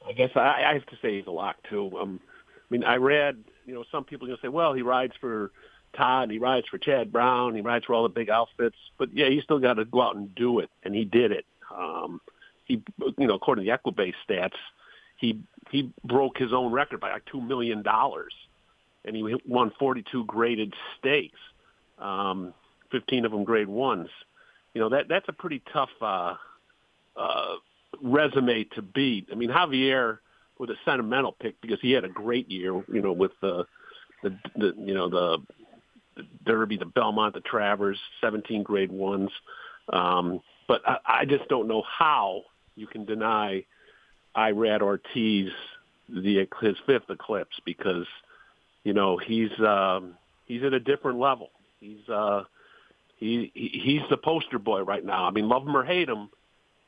I 0.08 0.14
guess 0.14 0.32
I, 0.36 0.64
I 0.64 0.74
have 0.74 0.86
to 0.88 0.98
say 1.02 1.18
he's 1.18 1.28
a 1.28 1.32
lock 1.32 1.58
too. 1.70 1.92
Um, 2.00 2.20
I 2.26 2.66
mean, 2.70 2.84
I 2.84 2.96
read, 2.96 3.44
you 3.66 3.74
know, 3.74 3.84
some 3.92 4.04
people 4.04 4.32
are 4.32 4.36
to 4.36 4.42
say, 4.42 4.48
well, 4.48 4.74
he 4.74 4.82
rides 4.82 5.14
for 5.20 5.52
Todd, 5.94 6.32
he 6.32 6.40
rides 6.40 6.68
for 6.70 6.78
Chad 6.78 7.12
Brown, 7.12 7.56
he 7.56 7.62
rides 7.62 7.86
for 7.86 7.94
all 7.94 8.04
the 8.04 8.10
big 8.10 8.30
outfits, 8.30 8.78
but 8.98 9.14
yeah, 9.14 9.30
he 9.30 9.42
still 9.42 9.60
got 9.60 9.74
to 9.74 9.86
go 9.86 10.02
out 10.02 10.16
and 10.16 10.34
do 10.36 10.60
it, 10.60 10.70
and 10.84 10.96
he 10.96 11.06
did 11.06 11.32
it. 11.32 11.46
Um, 11.76 12.22
he, 12.66 12.82
you 13.18 13.28
know, 13.28 13.36
according 13.36 13.66
to 13.66 13.72
the 13.72 13.78
Equibase 13.78 14.14
stats, 14.28 14.58
he 15.18 15.40
he 15.70 15.92
broke 16.04 16.38
his 16.38 16.52
own 16.52 16.72
record 16.72 17.00
by 17.00 17.12
like 17.12 17.26
two 17.26 17.42
million 17.42 17.82
dollars, 17.84 18.34
and 19.06 19.16
he 19.16 19.36
won 19.46 19.72
42 19.78 20.26
graded 20.26 20.74
stakes, 20.98 21.40
um, 22.00 22.54
15 22.92 23.26
of 23.26 23.32
them 23.32 23.44
grade 23.44 23.68
ones. 23.68 24.10
You 24.74 24.82
know 24.82 24.90
that 24.90 25.08
that's 25.08 25.28
a 25.28 25.34
pretty 25.34 25.62
tough 25.72 25.90
uh, 26.02 26.36
uh, 27.16 27.56
resume 28.02 28.64
to 28.76 28.82
beat. 28.82 29.28
I 29.32 29.36
mean, 29.36 29.50
Javier 29.50 30.20
was 30.58 30.70
a 30.70 30.76
sentimental 30.86 31.32
pick 31.34 31.60
because 31.62 31.80
he 31.82 31.92
had 31.92 32.04
a 32.04 32.10
great 32.10 32.50
year, 32.50 32.74
you 32.92 33.02
know, 33.02 33.12
with 33.12 33.32
the 33.42 33.66
the, 34.24 34.38
the 34.56 34.74
you 34.78 34.94
know 34.94 35.10
the, 35.10 35.38
the 36.16 36.28
Derby, 36.46 36.78
the 36.78 36.86
Belmont, 36.86 37.34
the 37.34 37.42
Travers, 37.42 37.98
17 38.22 38.64
grade 38.64 38.92
ones. 38.92 39.30
Um, 39.92 40.42
but 40.68 40.82
I, 40.88 40.98
I 41.06 41.26
just 41.26 41.48
don't 41.50 41.68
know 41.68 41.84
how 41.84 42.44
you 42.76 42.88
can 42.88 43.06
deny 43.06 43.66
Irad 44.36 44.82
Ortiz 44.82 45.52
the 46.10 46.48
his 46.62 46.76
fifth 46.86 47.10
eclipse 47.10 47.60
because 47.66 48.06
you 48.84 48.94
know 48.94 49.18
he's 49.18 49.52
um, 49.60 50.16
he's 50.46 50.64
at 50.64 50.74
a 50.74 50.80
different 50.80 51.20
level. 51.20 51.50
He's 51.80 52.08
uh, 52.10 52.44
he, 53.18 53.52
he 53.54 53.82
he's 53.84 54.02
the 54.10 54.18
poster 54.18 54.60
boy 54.60 54.82
right 54.82 55.04
now. 55.04 55.26
I 55.26 55.32
mean, 55.32 55.48
love 55.48 55.64
him 55.64 55.76
or 55.76 55.84
hate 55.84 56.10
him, 56.10 56.30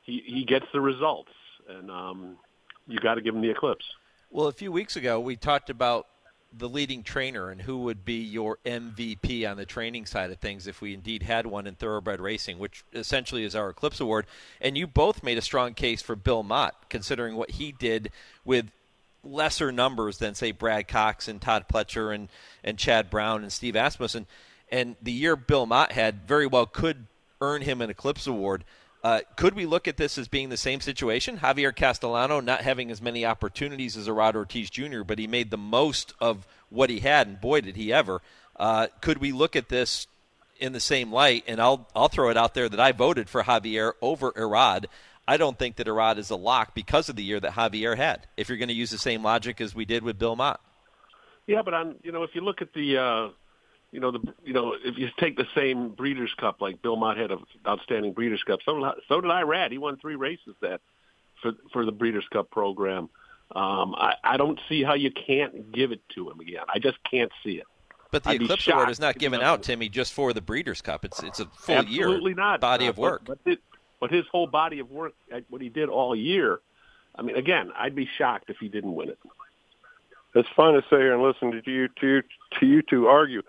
he 0.03 0.23
he 0.25 0.45
gets 0.45 0.65
the 0.73 0.81
results, 0.81 1.31
and 1.67 1.89
um, 1.89 2.37
you 2.87 2.99
got 2.99 3.15
to 3.15 3.21
give 3.21 3.35
him 3.35 3.41
the 3.41 3.49
eclipse. 3.49 3.85
Well, 4.29 4.47
a 4.47 4.53
few 4.53 4.71
weeks 4.71 4.95
ago 4.95 5.19
we 5.19 5.35
talked 5.35 5.69
about 5.69 6.07
the 6.55 6.69
leading 6.69 7.03
trainer 7.03 7.49
and 7.49 7.61
who 7.61 7.79
would 7.79 8.05
be 8.05 8.21
your 8.21 8.59
MVP 8.65 9.49
on 9.49 9.57
the 9.57 9.65
training 9.65 10.05
side 10.05 10.29
of 10.29 10.37
things 10.37 10.67
if 10.67 10.81
we 10.81 10.93
indeed 10.93 11.23
had 11.23 11.45
one 11.47 11.65
in 11.65 11.75
thoroughbred 11.75 12.21
racing, 12.21 12.59
which 12.59 12.83
essentially 12.93 13.43
is 13.43 13.55
our 13.55 13.69
Eclipse 13.69 13.99
Award. 13.99 14.27
And 14.61 14.77
you 14.77 14.85
both 14.85 15.23
made 15.23 15.37
a 15.37 15.41
strong 15.41 15.73
case 15.73 16.01
for 16.01 16.15
Bill 16.15 16.43
Mott, 16.43 16.89
considering 16.89 17.35
what 17.35 17.51
he 17.51 17.71
did 17.71 18.11
with 18.45 18.71
lesser 19.23 19.71
numbers 19.71 20.17
than, 20.19 20.35
say, 20.35 20.51
Brad 20.51 20.87
Cox 20.87 21.27
and 21.27 21.41
Todd 21.41 21.65
Pletcher 21.71 22.13
and, 22.13 22.29
and 22.63 22.77
Chad 22.77 23.09
Brown 23.09 23.41
and 23.41 23.51
Steve 23.51 23.75
Asmussen. 23.75 24.27
And 24.71 24.95
the 25.01 25.11
year 25.11 25.35
Bill 25.35 25.65
Mott 25.65 25.91
had 25.91 26.27
very 26.27 26.45
well 26.45 26.65
could 26.65 27.07
earn 27.41 27.61
him 27.61 27.81
an 27.81 27.89
Eclipse 27.89 28.27
Award. 28.27 28.63
Uh, 29.03 29.19
could 29.35 29.53
we 29.53 29.65
look 29.65 29.87
at 29.87 29.97
this 29.97 30.17
as 30.17 30.29
being 30.29 30.47
the 30.49 30.57
same 30.57 30.79
situation? 30.79 31.39
Javier 31.39 31.75
Castellano 31.75 32.39
not 32.39 32.61
having 32.61 32.89
as 32.89 33.01
many 33.01 33.25
opportunities 33.25 33.97
as 33.97 34.07
Irad 34.07 34.35
Ortiz 34.35 34.69
Jr., 34.69 35.03
but 35.03 35.19
he 35.19 35.27
made 35.27 35.51
the 35.51 35.57
most 35.57 36.13
of 36.21 36.47
what 36.69 36.89
he 36.89 36.99
had, 36.99 37.27
and 37.27 37.41
boy, 37.41 37.61
did 37.61 37.75
he 37.75 37.91
ever. 37.91 38.21
Uh, 38.55 38.87
could 39.01 39.17
we 39.17 39.33
look 39.33 39.55
at 39.57 39.67
this 39.67 40.07
in 40.57 40.71
the 40.71 40.79
same 40.79 41.11
light? 41.11 41.43
And 41.47 41.61
I'll 41.61 41.87
I'll 41.93 42.07
throw 42.07 42.29
it 42.29 42.37
out 42.37 42.53
there 42.53 42.69
that 42.69 42.79
I 42.79 42.93
voted 42.93 43.29
for 43.29 43.43
Javier 43.43 43.93
over 44.01 44.31
Irad. 44.31 44.85
I 45.27 45.37
don't 45.37 45.59
think 45.59 45.77
that 45.77 45.87
Irad 45.87 46.17
is 46.17 46.29
a 46.29 46.35
lock 46.35 46.73
because 46.73 47.09
of 47.09 47.15
the 47.15 47.23
year 47.23 47.39
that 47.39 47.53
Javier 47.53 47.97
had. 47.97 48.27
If 48.37 48.47
you're 48.47 48.57
going 48.57 48.69
to 48.69 48.73
use 48.73 48.91
the 48.91 48.97
same 48.97 49.23
logic 49.23 49.59
as 49.59 49.75
we 49.75 49.85
did 49.85 50.03
with 50.03 50.19
Bill 50.19 50.35
Mott. 50.35 50.61
Yeah, 51.47 51.61
but 51.61 51.73
on 51.73 51.95
you 52.03 52.11
know 52.13 52.23
if 52.23 52.31
you 52.35 52.41
look 52.41 52.61
at 52.61 52.73
the 52.73 52.97
uh, 52.97 53.29
you 53.93 53.99
know, 53.99 54.09
the 54.09 54.33
you 54.43 54.53
know, 54.53 54.75
if 54.83 54.97
you 54.97 55.07
take 55.19 55.37
the 55.37 55.45
same 55.55 55.89
Breeders' 55.89 56.33
Cup, 56.33 56.61
like 56.61 56.81
Bill 56.81 56.95
Mott 56.95 57.15
had 57.15 57.31
an 57.31 57.45
outstanding 57.65 58.13
Breeders' 58.13 58.43
Cup, 58.43 58.59
so 58.65 58.93
so 59.07 59.21
did 59.21 59.29
Irad. 59.29 59.71
He 59.71 59.77
won 59.77 59.97
three 59.97 60.15
races 60.15 60.55
that 60.61 60.81
for 61.41 61.53
for 61.71 61.85
the 61.85 61.91
Breeders' 61.91 62.27
Cup 62.33 62.49
program. 62.49 63.09
Um, 63.55 63.93
I, 63.95 64.15
I 64.23 64.37
don't 64.37 64.59
see 64.67 64.81
how 64.81 64.95
you 64.95 65.11
can't 65.11 65.71
give 65.71 65.91
it 65.91 66.01
to 66.15 66.27
him 66.27 66.39
again. 66.39 66.63
I 66.73 66.79
just 66.79 66.97
can't 67.03 67.31
see 67.43 67.57
it. 67.57 67.65
But 68.09 68.23
the 68.23 68.31
I'd 68.31 68.41
Eclipse 68.41 68.67
Award 68.67 68.89
is 68.89 68.99
not 68.99 69.19
given 69.19 69.41
out, 69.41 69.61
Timmy, 69.61 69.89
just 69.89 70.13
for 70.13 70.33
the 70.33 70.41
Breeders' 70.41 70.81
Cup. 70.81 71.05
It's 71.05 71.21
it's 71.21 71.39
a 71.39 71.45
full 71.45 71.75
Absolutely 71.75 72.31
year 72.31 72.35
not. 72.35 72.61
body 72.61 72.87
uh, 72.87 72.89
of 72.89 72.97
work. 72.97 73.21
But, 73.25 73.43
but, 73.43 73.53
it, 73.53 73.59
but 73.99 74.11
his 74.11 74.25
whole 74.31 74.47
body 74.47 74.79
of 74.79 74.89
work, 74.89 75.13
uh, 75.31 75.41
what 75.49 75.61
he 75.61 75.69
did 75.69 75.89
all 75.89 76.15
year. 76.15 76.61
I 77.15 77.21
mean, 77.21 77.35
again, 77.35 77.71
I'd 77.77 77.93
be 77.93 78.09
shocked 78.17 78.49
if 78.49 78.57
he 78.59 78.69
didn't 78.69 78.95
win 78.95 79.09
it. 79.09 79.19
It's 80.33 80.49
fun 80.55 80.73
to 80.73 80.81
sit 80.89 80.97
here 80.97 81.13
and 81.13 81.21
listen 81.21 81.51
to 81.51 81.71
you 81.71 81.89
to 82.01 82.23
to 82.59 82.65
you 82.65 82.81
two 82.81 83.05
argue 83.05 83.43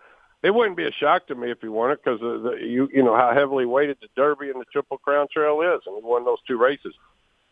it 0.45 0.55
wouldn't 0.55 0.77
be 0.77 0.87
a 0.87 0.93
shock 0.93 1.27
to 1.29 1.35
me 1.35 1.51
if 1.51 1.63
he 1.63 1.69
won 1.69 1.91
it 1.91 2.01
because 2.05 2.21
you 2.61 2.89
you 2.93 3.03
know 3.03 3.17
how 3.17 3.33
heavily 3.35 3.65
weighted 3.65 3.97
the 4.01 4.09
Derby 4.15 4.51
and 4.51 4.61
the 4.61 4.67
Triple 4.71 4.99
Crown 4.99 5.27
Trail 5.33 5.61
is, 5.63 5.81
and 5.87 5.97
he 5.97 6.03
won 6.03 6.25
those 6.25 6.39
two 6.47 6.59
races. 6.59 6.95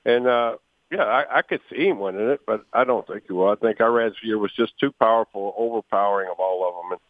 And 0.05 0.27
uh, 0.27 0.57
yeah, 0.91 1.05
I, 1.05 1.39
I 1.39 1.43
could 1.43 1.61
see 1.71 1.89
him 1.89 2.01
winning 2.01 2.29
it, 2.29 2.41
but 2.47 2.67
I 2.71 2.85
don't 2.85 3.07
think 3.07 3.25
he 3.27 3.33
will. 3.33 3.49
I 3.49 3.55
think 3.55 3.81
Irad's 3.81 4.17
year 4.23 4.37
was 4.37 4.53
just 4.55 4.79
too 4.79 4.93
powerful, 4.93 5.55
overpowering 5.57 6.29
of 6.31 6.39
all 6.39 6.69
of 6.69 6.75
them. 6.75 6.93
And 6.93 7.01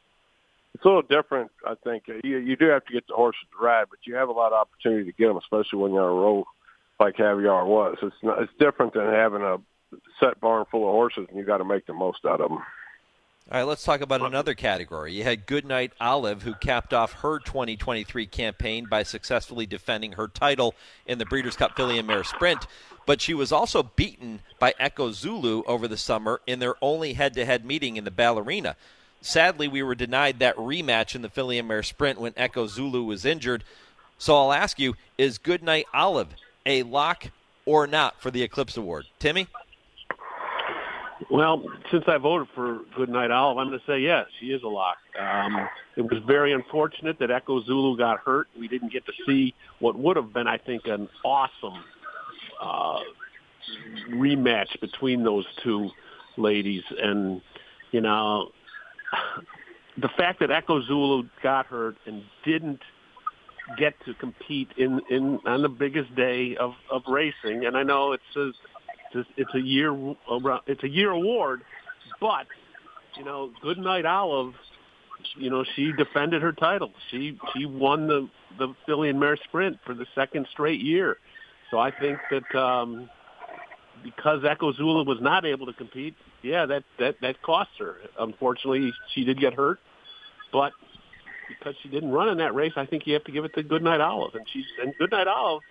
it's 0.74 0.84
a 0.84 0.88
little 0.88 1.02
different. 1.02 1.50
I 1.66 1.74
think 1.82 2.04
you, 2.22 2.38
you 2.38 2.54
do 2.54 2.66
have 2.66 2.84
to 2.84 2.92
get 2.92 3.08
the 3.08 3.14
horses 3.14 3.42
to 3.50 3.64
ride, 3.64 3.86
but 3.90 3.98
you 4.04 4.14
have 4.14 4.28
a 4.28 4.32
lot 4.32 4.52
of 4.52 4.60
opportunity 4.60 5.10
to 5.10 5.16
get 5.16 5.26
them, 5.26 5.38
especially 5.38 5.80
when 5.80 5.92
you're 5.92 6.04
on 6.04 6.16
a 6.16 6.20
roll 6.20 6.44
like 7.00 7.16
Javier 7.16 7.66
was. 7.66 7.96
It's 8.02 8.14
not, 8.22 8.40
it's 8.40 8.52
different 8.60 8.94
than 8.94 9.06
having 9.06 9.42
a 9.42 9.56
set 10.20 10.40
barn 10.40 10.64
full 10.70 10.88
of 10.88 10.92
horses, 10.92 11.26
and 11.28 11.36
you 11.36 11.44
got 11.44 11.58
to 11.58 11.64
make 11.64 11.86
the 11.86 11.92
most 11.92 12.24
out 12.24 12.40
of 12.40 12.50
them. 12.50 12.60
All 13.52 13.58
right, 13.58 13.68
let's 13.68 13.84
talk 13.84 14.00
about 14.00 14.22
another 14.22 14.54
category. 14.54 15.12
You 15.12 15.24
had 15.24 15.44
Goodnight 15.44 15.92
Olive, 16.00 16.42
who 16.42 16.54
capped 16.54 16.94
off 16.94 17.12
her 17.20 17.38
2023 17.38 18.24
campaign 18.24 18.86
by 18.86 19.02
successfully 19.02 19.66
defending 19.66 20.12
her 20.12 20.26
title 20.26 20.74
in 21.04 21.18
the 21.18 21.26
Breeders' 21.26 21.54
Cup 21.54 21.76
Filly 21.76 21.98
and 21.98 22.06
Mare 22.06 22.24
Sprint. 22.24 22.66
But 23.04 23.20
she 23.20 23.34
was 23.34 23.52
also 23.52 23.82
beaten 23.82 24.40
by 24.58 24.72
Echo 24.78 25.12
Zulu 25.12 25.64
over 25.64 25.86
the 25.86 25.98
summer 25.98 26.40
in 26.46 26.60
their 26.60 26.76
only 26.80 27.12
head 27.12 27.34
to 27.34 27.44
head 27.44 27.62
meeting 27.62 27.98
in 27.98 28.04
the 28.04 28.10
Ballerina. 28.10 28.74
Sadly, 29.20 29.68
we 29.68 29.82
were 29.82 29.94
denied 29.94 30.38
that 30.38 30.56
rematch 30.56 31.14
in 31.14 31.20
the 31.20 31.28
Filly 31.28 31.58
and 31.58 31.68
Mare 31.68 31.82
Sprint 31.82 32.18
when 32.18 32.32
Echo 32.38 32.66
Zulu 32.66 33.04
was 33.04 33.26
injured. 33.26 33.64
So 34.16 34.34
I'll 34.34 34.54
ask 34.54 34.78
you 34.78 34.96
is 35.18 35.36
Goodnight 35.36 35.84
Olive 35.92 36.28
a 36.64 36.84
lock 36.84 37.26
or 37.66 37.86
not 37.86 38.18
for 38.18 38.30
the 38.30 38.42
Eclipse 38.42 38.78
Award? 38.78 39.08
Timmy? 39.18 39.46
Well, 41.30 41.62
since 41.90 42.04
I 42.06 42.18
voted 42.18 42.48
for 42.54 42.80
Goodnight 42.96 43.30
Olive, 43.30 43.58
I'm 43.58 43.68
going 43.68 43.78
to 43.78 43.86
say 43.86 44.00
yes, 44.00 44.26
she 44.40 44.46
is 44.46 44.62
a 44.62 44.68
lock. 44.68 44.96
Um, 45.18 45.68
it 45.96 46.02
was 46.02 46.22
very 46.26 46.52
unfortunate 46.52 47.18
that 47.20 47.30
Echo 47.30 47.62
Zulu 47.62 47.96
got 47.96 48.20
hurt. 48.20 48.48
We 48.58 48.68
didn't 48.68 48.92
get 48.92 49.04
to 49.06 49.12
see 49.26 49.54
what 49.78 49.98
would 49.98 50.16
have 50.16 50.32
been, 50.32 50.46
I 50.46 50.58
think, 50.58 50.86
an 50.86 51.08
awesome 51.24 51.84
uh, 52.60 53.00
rematch 54.10 54.80
between 54.80 55.22
those 55.22 55.46
two 55.62 55.90
ladies. 56.36 56.82
And, 56.98 57.40
you 57.92 58.00
know, 58.00 58.50
the 59.98 60.08
fact 60.16 60.40
that 60.40 60.50
Echo 60.50 60.82
Zulu 60.82 61.28
got 61.42 61.66
hurt 61.66 61.96
and 62.06 62.22
didn't 62.44 62.80
get 63.78 63.94
to 64.04 64.14
compete 64.14 64.68
in, 64.76 65.00
in 65.10 65.38
on 65.46 65.62
the 65.62 65.68
biggest 65.68 66.14
day 66.14 66.56
of, 66.56 66.72
of 66.90 67.02
racing, 67.08 67.64
and 67.64 67.76
I 67.76 67.82
know 67.82 68.12
it's 68.12 68.36
a 68.36 68.50
it's 69.14 69.28
a, 69.28 69.40
it's 69.40 69.54
a 69.54 69.60
year 69.60 69.94
it's 70.66 70.82
a 70.82 70.88
year 70.88 71.10
award, 71.10 71.62
but 72.20 72.46
you 73.16 73.24
know, 73.24 73.50
Goodnight 73.62 74.06
Olive, 74.06 74.54
you 75.36 75.50
know, 75.50 75.64
she 75.76 75.92
defended 75.92 76.42
her 76.42 76.52
title. 76.52 76.92
She 77.10 77.38
she 77.54 77.66
won 77.66 78.06
the 78.06 78.28
the 78.58 78.74
Filly 78.86 79.08
and 79.08 79.18
Mare 79.20 79.36
Sprint 79.44 79.78
for 79.84 79.94
the 79.94 80.06
second 80.14 80.46
straight 80.52 80.80
year. 80.80 81.16
So 81.70 81.78
I 81.78 81.90
think 81.90 82.18
that 82.30 82.58
um, 82.58 83.08
because 84.02 84.44
Echo 84.48 84.72
Zulu 84.72 85.04
was 85.04 85.18
not 85.20 85.44
able 85.44 85.66
to 85.66 85.72
compete, 85.72 86.14
yeah, 86.42 86.66
that 86.66 86.84
that 86.98 87.16
that 87.22 87.42
cost 87.42 87.70
her. 87.78 87.96
Unfortunately, 88.18 88.92
she 89.14 89.24
did 89.24 89.40
get 89.40 89.54
hurt, 89.54 89.78
but 90.52 90.72
because 91.48 91.74
she 91.82 91.88
didn't 91.88 92.10
run 92.10 92.28
in 92.28 92.38
that 92.38 92.54
race, 92.54 92.72
I 92.76 92.86
think 92.86 93.06
you 93.06 93.14
have 93.14 93.24
to 93.24 93.32
give 93.32 93.44
it 93.44 93.54
to 93.54 93.62
Goodnight 93.62 94.00
Olive, 94.00 94.34
and 94.34 94.46
she's 94.52 94.64
and 94.82 94.94
Goodnight 94.98 95.28
Olive 95.28 95.62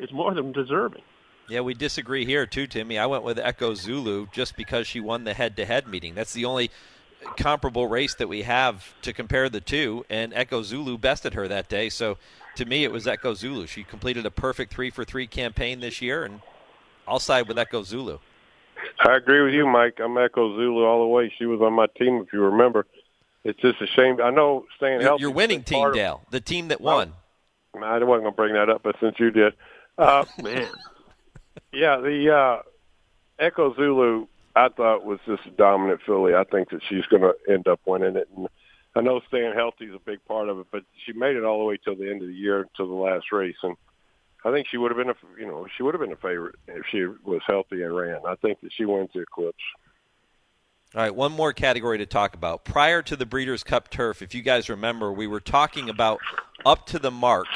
is 0.00 0.10
more 0.12 0.34
than 0.34 0.52
deserving. 0.52 1.02
Yeah, 1.48 1.60
we 1.60 1.74
disagree 1.74 2.24
here 2.24 2.46
too, 2.46 2.66
Timmy. 2.66 2.98
I 2.98 3.06
went 3.06 3.22
with 3.22 3.38
Echo 3.38 3.74
Zulu 3.74 4.26
just 4.32 4.56
because 4.56 4.86
she 4.86 5.00
won 5.00 5.24
the 5.24 5.34
head-to-head 5.34 5.86
meeting. 5.86 6.14
That's 6.14 6.32
the 6.32 6.46
only 6.46 6.70
comparable 7.36 7.86
race 7.86 8.14
that 8.14 8.28
we 8.28 8.42
have 8.42 8.94
to 9.02 9.12
compare 9.12 9.48
the 9.48 9.60
two, 9.60 10.04
and 10.08 10.32
Echo 10.34 10.62
Zulu 10.62 10.98
bested 10.98 11.34
her 11.34 11.48
that 11.48 11.68
day. 11.68 11.88
So, 11.88 12.18
to 12.56 12.64
me, 12.64 12.84
it 12.84 12.92
was 12.92 13.06
Echo 13.06 13.34
Zulu. 13.34 13.66
She 13.66 13.82
completed 13.82 14.24
a 14.26 14.30
perfect 14.30 14.72
three-for-three 14.72 15.26
campaign 15.26 15.80
this 15.80 16.00
year, 16.00 16.24
and 16.24 16.40
I'll 17.06 17.18
side 17.18 17.48
with 17.48 17.58
Echo 17.58 17.82
Zulu. 17.82 18.18
I 19.00 19.16
agree 19.16 19.42
with 19.42 19.54
you, 19.54 19.66
Mike. 19.66 19.98
I'm 20.02 20.16
Echo 20.18 20.54
Zulu 20.56 20.84
all 20.84 21.00
the 21.00 21.08
way. 21.08 21.32
She 21.38 21.46
was 21.46 21.60
on 21.60 21.72
my 21.72 21.86
team, 21.98 22.24
if 22.26 22.32
you 22.32 22.40
remember. 22.40 22.86
It's 23.44 23.60
just 23.60 23.80
a 23.82 23.86
shame. 23.86 24.20
I 24.22 24.30
know 24.30 24.64
staying 24.76 25.00
your, 25.00 25.02
healthy. 25.02 25.20
Your 25.22 25.30
winning 25.30 25.62
team, 25.62 25.92
Dale, 25.92 26.22
the 26.30 26.40
team 26.40 26.68
that 26.68 26.80
won. 26.80 27.12
Well, 27.74 27.84
I 27.84 27.98
wasn't 27.98 28.08
going 28.08 28.24
to 28.24 28.30
bring 28.32 28.54
that 28.54 28.70
up, 28.70 28.82
but 28.82 28.96
since 29.00 29.18
you 29.18 29.30
did, 29.30 29.54
uh, 29.98 30.24
man. 30.42 30.68
Yeah, 31.74 31.98
the 31.98 32.34
uh, 32.34 32.62
Echo 33.38 33.74
Zulu, 33.74 34.26
I 34.54 34.68
thought 34.68 35.04
was 35.04 35.18
just 35.26 35.46
a 35.46 35.50
dominant 35.50 36.00
filly. 36.06 36.34
I 36.34 36.44
think 36.44 36.70
that 36.70 36.80
she's 36.88 37.04
going 37.06 37.22
to 37.22 37.34
end 37.52 37.66
up 37.66 37.80
winning 37.84 38.16
it. 38.16 38.28
And 38.36 38.48
I 38.94 39.00
know 39.00 39.20
staying 39.28 39.54
healthy 39.54 39.86
is 39.86 39.94
a 39.94 39.98
big 39.98 40.24
part 40.26 40.48
of 40.48 40.58
it, 40.60 40.66
but 40.70 40.84
she 41.04 41.12
made 41.12 41.36
it 41.36 41.44
all 41.44 41.58
the 41.58 41.64
way 41.64 41.78
till 41.82 41.96
the 41.96 42.08
end 42.08 42.22
of 42.22 42.28
the 42.28 42.34
year, 42.34 42.60
until 42.60 42.88
the 42.88 42.94
last 42.94 43.32
race, 43.32 43.56
and 43.62 43.76
I 44.44 44.52
think 44.52 44.66
she 44.70 44.76
would 44.76 44.90
have 44.90 44.98
been 44.98 45.08
a 45.08 45.40
you 45.40 45.46
know 45.46 45.66
she 45.76 45.82
would 45.82 45.94
have 45.94 46.00
been 46.00 46.12
a 46.12 46.16
favorite 46.16 46.56
if 46.68 46.84
she 46.90 47.06
was 47.24 47.40
healthy 47.46 47.82
and 47.82 47.96
ran. 47.96 48.20
I 48.26 48.34
think 48.36 48.60
that 48.60 48.72
she 48.76 48.84
wins 48.84 49.10
the 49.14 49.20
Eclipse. 49.20 49.56
All 50.94 51.02
right, 51.02 51.14
one 51.14 51.32
more 51.32 51.52
category 51.52 51.98
to 51.98 52.06
talk 52.06 52.34
about. 52.34 52.64
Prior 52.64 53.02
to 53.02 53.16
the 53.16 53.26
Breeders' 53.26 53.64
Cup 53.64 53.90
Turf, 53.90 54.22
if 54.22 54.32
you 54.32 54.42
guys 54.42 54.68
remember, 54.68 55.12
we 55.12 55.26
were 55.26 55.40
talking 55.40 55.88
about 55.88 56.20
up 56.64 56.86
to 56.88 57.00
the 57.00 57.10
mark 57.10 57.48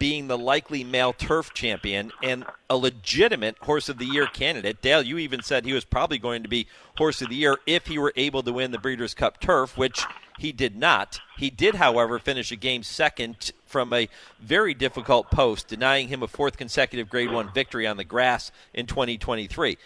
being 0.00 0.28
the 0.28 0.38
likely 0.38 0.82
male 0.82 1.12
turf 1.12 1.52
champion 1.52 2.10
and 2.22 2.44
a 2.70 2.76
legitimate 2.76 3.56
horse 3.58 3.88
of 3.90 3.98
the 3.98 4.06
year 4.06 4.26
candidate. 4.26 4.80
Dale, 4.80 5.02
you 5.02 5.18
even 5.18 5.42
said 5.42 5.64
he 5.64 5.74
was 5.74 5.84
probably 5.84 6.18
going 6.18 6.42
to 6.42 6.48
be 6.48 6.66
horse 6.96 7.20
of 7.20 7.28
the 7.28 7.36
year 7.36 7.58
if 7.66 7.86
he 7.86 7.98
were 7.98 8.14
able 8.16 8.42
to 8.42 8.52
win 8.52 8.72
the 8.72 8.78
Breeders' 8.78 9.12
Cup 9.12 9.38
turf, 9.40 9.76
which 9.76 10.02
he 10.38 10.52
did 10.52 10.74
not. 10.74 11.20
He 11.36 11.50
did, 11.50 11.74
however, 11.74 12.18
finish 12.18 12.50
a 12.50 12.56
game 12.56 12.82
second 12.82 13.52
from 13.66 13.92
a 13.92 14.08
very 14.40 14.72
difficult 14.72 15.30
post, 15.30 15.68
denying 15.68 16.08
him 16.08 16.22
a 16.22 16.28
fourth 16.28 16.56
consecutive 16.56 17.10
Grade 17.10 17.30
1 17.30 17.52
victory 17.52 17.86
on 17.86 17.98
the 17.98 18.04
grass 18.04 18.50
in 18.72 18.86
2023. 18.86 19.76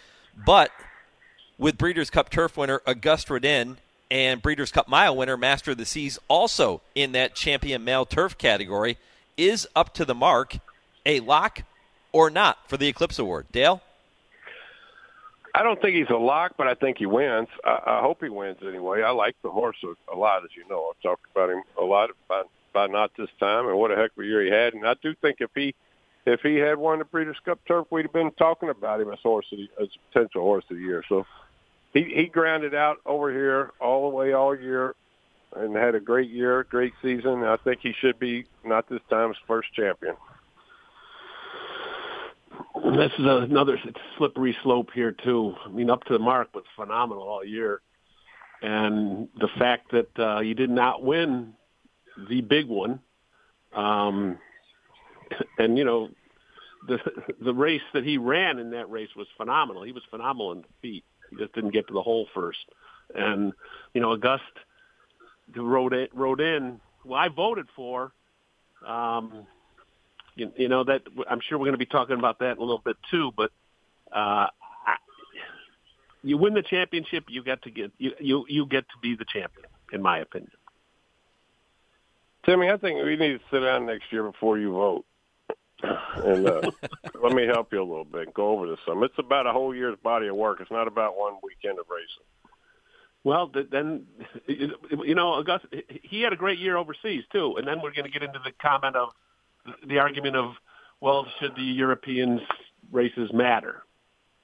But 0.45 0.71
with 1.57 1.77
Breeders' 1.77 2.09
Cup 2.09 2.29
turf 2.29 2.55
winner 2.55 2.81
Auguste 2.87 3.29
Rodin 3.29 3.79
and 4.09 4.41
Breeders' 4.41 4.71
Cup 4.71 4.87
Mile 4.87 5.13
winner 5.13 5.35
Master 5.35 5.71
of 5.71 5.77
the 5.77 5.85
Seas 5.85 6.17
also 6.29 6.81
in 6.95 7.11
that 7.11 7.35
champion 7.35 7.83
male 7.83 8.05
turf 8.05 8.37
category– 8.37 8.97
is 9.37 9.67
up 9.75 9.93
to 9.95 10.05
the 10.05 10.15
mark 10.15 10.57
a 11.05 11.19
lock 11.19 11.63
or 12.11 12.29
not 12.29 12.57
for 12.67 12.77
the 12.77 12.87
Eclipse 12.87 13.19
Award? 13.19 13.47
Dale? 13.51 13.81
I 15.53 15.63
don't 15.63 15.81
think 15.81 15.95
he's 15.95 16.09
a 16.09 16.17
lock, 16.17 16.55
but 16.57 16.67
I 16.67 16.73
think 16.73 16.97
he 16.97 17.05
wins. 17.05 17.47
I, 17.63 17.79
I 17.85 18.01
hope 18.01 18.21
he 18.21 18.29
wins 18.29 18.57
anyway. 18.61 19.03
I 19.03 19.11
like 19.11 19.35
the 19.41 19.49
horse 19.49 19.77
a, 20.11 20.15
lot, 20.15 20.43
as 20.43 20.49
you 20.55 20.67
know. 20.69 20.91
I've 20.91 21.01
talked 21.01 21.25
about 21.31 21.49
him 21.49 21.63
a 21.79 21.83
lot 21.85 22.09
by, 22.27 22.43
by 22.73 22.87
not 22.87 23.11
this 23.17 23.29
time, 23.39 23.67
and 23.67 23.77
what 23.77 23.91
a 23.91 23.95
heck 23.95 24.11
of 24.17 24.23
a 24.23 24.25
year 24.25 24.43
he 24.43 24.51
had. 24.51 24.73
And 24.73 24.85
I 24.85 24.95
do 25.01 25.15
think 25.15 25.37
if 25.39 25.51
he 25.55 25.73
if 26.25 26.41
he 26.41 26.55
had 26.55 26.77
won 26.77 26.99
the 26.99 27.05
Breeders' 27.05 27.37
Cup 27.45 27.59
Turf, 27.67 27.85
we'd 27.91 28.01
have 28.01 28.13
been 28.13 28.31
talking 28.31 28.69
about 28.69 28.99
him 28.99 29.11
as 29.11 29.19
horse 29.19 29.45
of 29.51 29.59
the, 29.59 29.69
as 29.79 29.89
a 29.95 30.13
potential 30.13 30.41
horse 30.41 30.65
of 30.69 30.77
the 30.77 30.83
year. 30.83 31.03
So 31.07 31.25
he 31.93 32.03
he 32.03 32.25
grounded 32.25 32.75
out 32.75 32.97
over 33.05 33.31
here 33.31 33.71
all 33.79 34.09
the 34.09 34.15
way 34.15 34.33
all 34.33 34.55
year, 34.55 34.95
and 35.55 35.75
had 35.75 35.95
a 35.95 35.99
great 35.99 36.29
year, 36.29 36.65
great 36.69 36.93
season. 37.01 37.43
I 37.43 37.57
think 37.57 37.79
he 37.81 37.93
should 37.99 38.19
be 38.19 38.45
not 38.63 38.89
this 38.89 39.01
time's 39.09 39.37
first 39.47 39.73
champion. 39.73 40.15
This 42.97 43.11
is 43.17 43.25
another 43.25 43.79
slippery 44.17 44.55
slope 44.63 44.89
here 44.93 45.11
too. 45.11 45.55
I 45.65 45.69
mean, 45.69 45.89
up 45.89 46.03
to 46.05 46.13
the 46.13 46.19
mark 46.19 46.53
was 46.53 46.63
phenomenal 46.75 47.23
all 47.23 47.43
year, 47.43 47.81
and 48.61 49.27
the 49.39 49.49
fact 49.59 49.91
that 49.91 50.19
uh, 50.19 50.39
he 50.41 50.53
did 50.53 50.69
not 50.69 51.03
win 51.03 51.53
the 52.29 52.41
big 52.41 52.67
one, 52.67 52.99
um, 53.73 54.37
and 55.57 55.77
you 55.77 55.83
know, 55.83 56.09
the 56.87 56.99
the 57.41 57.53
race 57.53 57.81
that 57.93 58.03
he 58.03 58.17
ran 58.17 58.59
in 58.59 58.71
that 58.71 58.89
race 58.89 59.09
was 59.15 59.27
phenomenal. 59.35 59.83
He 59.83 59.91
was 59.91 60.03
phenomenal 60.09 60.51
in 60.53 60.59
the 60.59 60.67
feet. 60.81 61.03
He 61.31 61.37
just 61.37 61.53
didn't 61.53 61.71
get 61.71 61.87
to 61.87 61.93
the 61.93 62.01
hole 62.01 62.27
first, 62.33 62.65
and 63.13 63.51
you 63.93 64.01
know, 64.01 64.13
Auguste 64.13 64.43
Rodin, 65.53 66.07
rode 66.13 66.41
in. 66.41 66.79
Well, 67.03 67.19
I 67.19 67.29
voted 67.29 67.67
for. 67.75 68.11
Um, 68.85 69.47
you, 70.35 70.51
you 70.57 70.67
know 70.67 70.83
that 70.83 71.01
I'm 71.29 71.39
sure 71.39 71.57
we're 71.57 71.65
going 71.65 71.73
to 71.73 71.77
be 71.77 71.85
talking 71.85 72.17
about 72.17 72.39
that 72.39 72.51
in 72.51 72.57
a 72.57 72.61
little 72.61 72.81
bit 72.83 72.97
too. 73.09 73.31
But 73.35 73.51
uh, 74.11 74.47
you 76.23 76.37
win 76.37 76.53
the 76.53 76.61
championship, 76.61 77.25
you 77.29 77.43
get 77.43 77.63
to 77.63 77.71
get 77.71 77.91
you, 77.97 78.11
you 78.19 78.45
you 78.49 78.65
get 78.65 78.85
to 78.89 78.95
be 79.01 79.15
the 79.15 79.25
champion, 79.25 79.67
in 79.93 80.01
my 80.01 80.19
opinion. 80.19 80.51
Timmy, 82.45 82.69
I 82.69 82.77
think 82.77 83.03
we 83.03 83.15
need 83.15 83.39
to 83.39 83.39
sit 83.51 83.61
down 83.61 83.85
next 83.85 84.11
year 84.11 84.23
before 84.23 84.57
you 84.57 84.71
vote. 84.71 85.05
and 85.81 86.47
uh, 86.47 86.61
let 87.23 87.33
me 87.33 87.45
help 87.45 87.73
you 87.73 87.81
a 87.81 87.83
little 87.83 88.05
bit 88.05 88.33
go 88.33 88.49
over 88.49 88.67
this 88.67 88.79
some. 88.87 89.03
It's 89.03 89.17
about 89.17 89.47
a 89.47 89.51
whole 89.51 89.73
year's 89.73 89.97
body 90.03 90.27
of 90.27 90.35
work. 90.35 90.59
It's 90.61 90.71
not 90.71 90.87
about 90.87 91.17
one 91.17 91.35
weekend 91.41 91.79
of 91.79 91.85
racing. 91.89 92.44
Well, 93.25 93.51
then, 93.71 94.05
you 94.47 95.15
know, 95.15 95.33
Auguste, 95.33 95.65
he 96.03 96.21
had 96.21 96.31
a 96.31 96.37
great 96.37 96.59
year 96.59 96.77
overseas 96.77 97.23
too, 97.31 97.57
and 97.57 97.67
then 97.67 97.81
we're 97.81 97.91
going 97.91 98.05
to 98.05 98.11
get 98.11 98.21
into 98.23 98.39
the 98.39 98.51
comment 98.61 98.95
of 98.95 99.09
the 99.85 99.97
argument 99.97 100.35
of, 100.35 100.53
well, 101.01 101.27
should 101.39 101.55
the 101.55 101.63
Europeans 101.63 102.39
races 102.91 103.33
matter? 103.33 103.83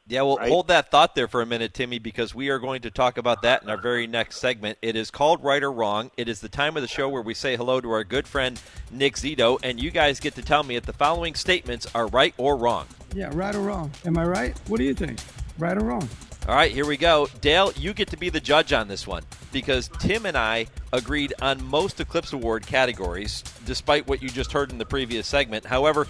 Yeah, 0.07 0.23
well, 0.23 0.38
right? 0.38 0.50
hold 0.50 0.67
that 0.69 0.89
thought 0.89 1.13
there 1.13 1.27
for 1.27 1.43
a 1.43 1.45
minute, 1.45 1.75
Timmy, 1.75 2.00
because 2.00 2.33
we 2.33 2.50
are 2.50 2.57
going 2.57 2.81
to 2.81 2.89
talk 2.89 3.19
about 3.19 3.43
that 3.43 3.61
in 3.61 3.69
our 3.69 3.77
very 3.77 4.07
next 4.07 4.39
segment. 4.39 4.79
It 4.81 4.95
is 4.95 5.11
called 5.11 5.43
Right 5.43 5.61
or 5.61 5.71
Wrong. 5.71 6.09
It 6.17 6.27
is 6.27 6.41
the 6.41 6.50
time 6.50 6.75
of 6.75 6.81
the 6.81 6.88
show 6.88 7.07
where 7.07 7.21
we 7.21 7.35
say 7.35 7.55
hello 7.55 7.79
to 7.81 7.91
our 7.91 8.03
good 8.03 8.27
friend 8.27 8.59
Nick 8.89 9.13
Zito, 9.13 9.59
and 9.61 9.79
you 9.79 9.91
guys 9.91 10.19
get 10.19 10.33
to 10.35 10.41
tell 10.41 10.63
me 10.63 10.75
if 10.75 10.88
the 10.88 10.93
following 10.93 11.35
statements 11.35 11.85
are 11.93 12.07
right 12.07 12.33
or 12.38 12.57
wrong. 12.57 12.88
Yeah, 13.13 13.29
right 13.31 13.53
or 13.53 13.61
wrong. 13.61 13.91
Am 14.05 14.17
I 14.17 14.25
right? 14.25 14.59
What 14.67 14.79
do 14.79 14.85
you 14.85 14.95
think? 14.95 15.19
Right 15.59 15.77
or 15.77 15.81
wrong? 15.81 16.09
All 16.51 16.58
right, 16.58 16.74
here 16.74 16.86
we 16.86 16.98
go. 16.98 17.29
Dale, 17.39 17.72
you 17.77 17.93
get 17.93 18.10
to 18.10 18.17
be 18.17 18.27
the 18.27 18.41
judge 18.41 18.74
on 18.74 18.89
this 18.89 19.08
one 19.08 19.24
because 19.53 19.89
Tim 20.00 20.25
and 20.25 20.36
I 20.36 20.67
agreed 20.91 21.34
on 21.41 21.63
most 21.63 22.01
Eclipse 22.01 22.34
Award 22.34 22.67
categories, 22.67 23.41
despite 23.65 24.05
what 24.05 24.22
you 24.22 24.27
just 24.27 24.51
heard 24.51 24.70
in 24.70 24.77
the 24.77 24.86
previous 24.86 25.25
segment. 25.25 25.65
However, 25.65 26.08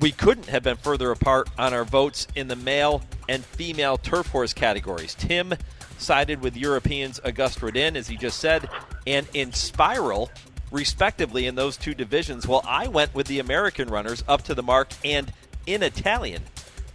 we 0.00 0.12
couldn't 0.12 0.46
have 0.46 0.62
been 0.62 0.78
further 0.78 1.10
apart 1.10 1.50
on 1.58 1.74
our 1.74 1.84
votes 1.84 2.26
in 2.34 2.48
the 2.48 2.56
male 2.56 3.02
and 3.28 3.44
female 3.44 3.98
turf 3.98 4.28
horse 4.28 4.54
categories. 4.54 5.14
Tim 5.14 5.52
sided 5.98 6.40
with 6.40 6.56
Europeans 6.56 7.20
Auguste 7.22 7.60
Rodin, 7.60 7.98
as 7.98 8.08
he 8.08 8.16
just 8.16 8.40
said, 8.40 8.70
and 9.06 9.30
Inspiral, 9.32 10.30
respectively, 10.70 11.46
in 11.46 11.54
those 11.54 11.76
two 11.76 11.92
divisions, 11.92 12.46
while 12.46 12.64
I 12.66 12.88
went 12.88 13.14
with 13.14 13.26
the 13.26 13.40
American 13.40 13.88
runners 13.88 14.24
up 14.26 14.40
to 14.44 14.54
the 14.54 14.62
mark 14.62 14.88
and 15.04 15.30
in 15.66 15.82
Italian. 15.82 16.44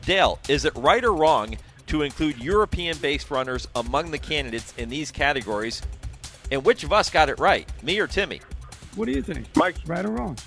Dale, 0.03 0.39
is 0.49 0.65
it 0.65 0.75
right 0.75 1.03
or 1.03 1.13
wrong 1.13 1.57
to 1.91 2.03
include 2.03 2.37
European 2.37 2.97
based 2.99 3.29
runners 3.29 3.67
among 3.75 4.11
the 4.11 4.17
candidates 4.17 4.73
in 4.77 4.87
these 4.87 5.11
categories. 5.11 5.81
And 6.49 6.63
which 6.63 6.85
of 6.85 6.93
us 6.93 7.09
got 7.09 7.27
it 7.27 7.37
right, 7.37 7.69
me 7.83 7.99
or 7.99 8.07
Timmy? 8.07 8.39
What 8.95 9.07
do 9.07 9.11
you 9.11 9.21
think? 9.21 9.45
Mike. 9.57 9.75
Right 9.85 10.05
or 10.05 10.11
wrong? 10.11 10.37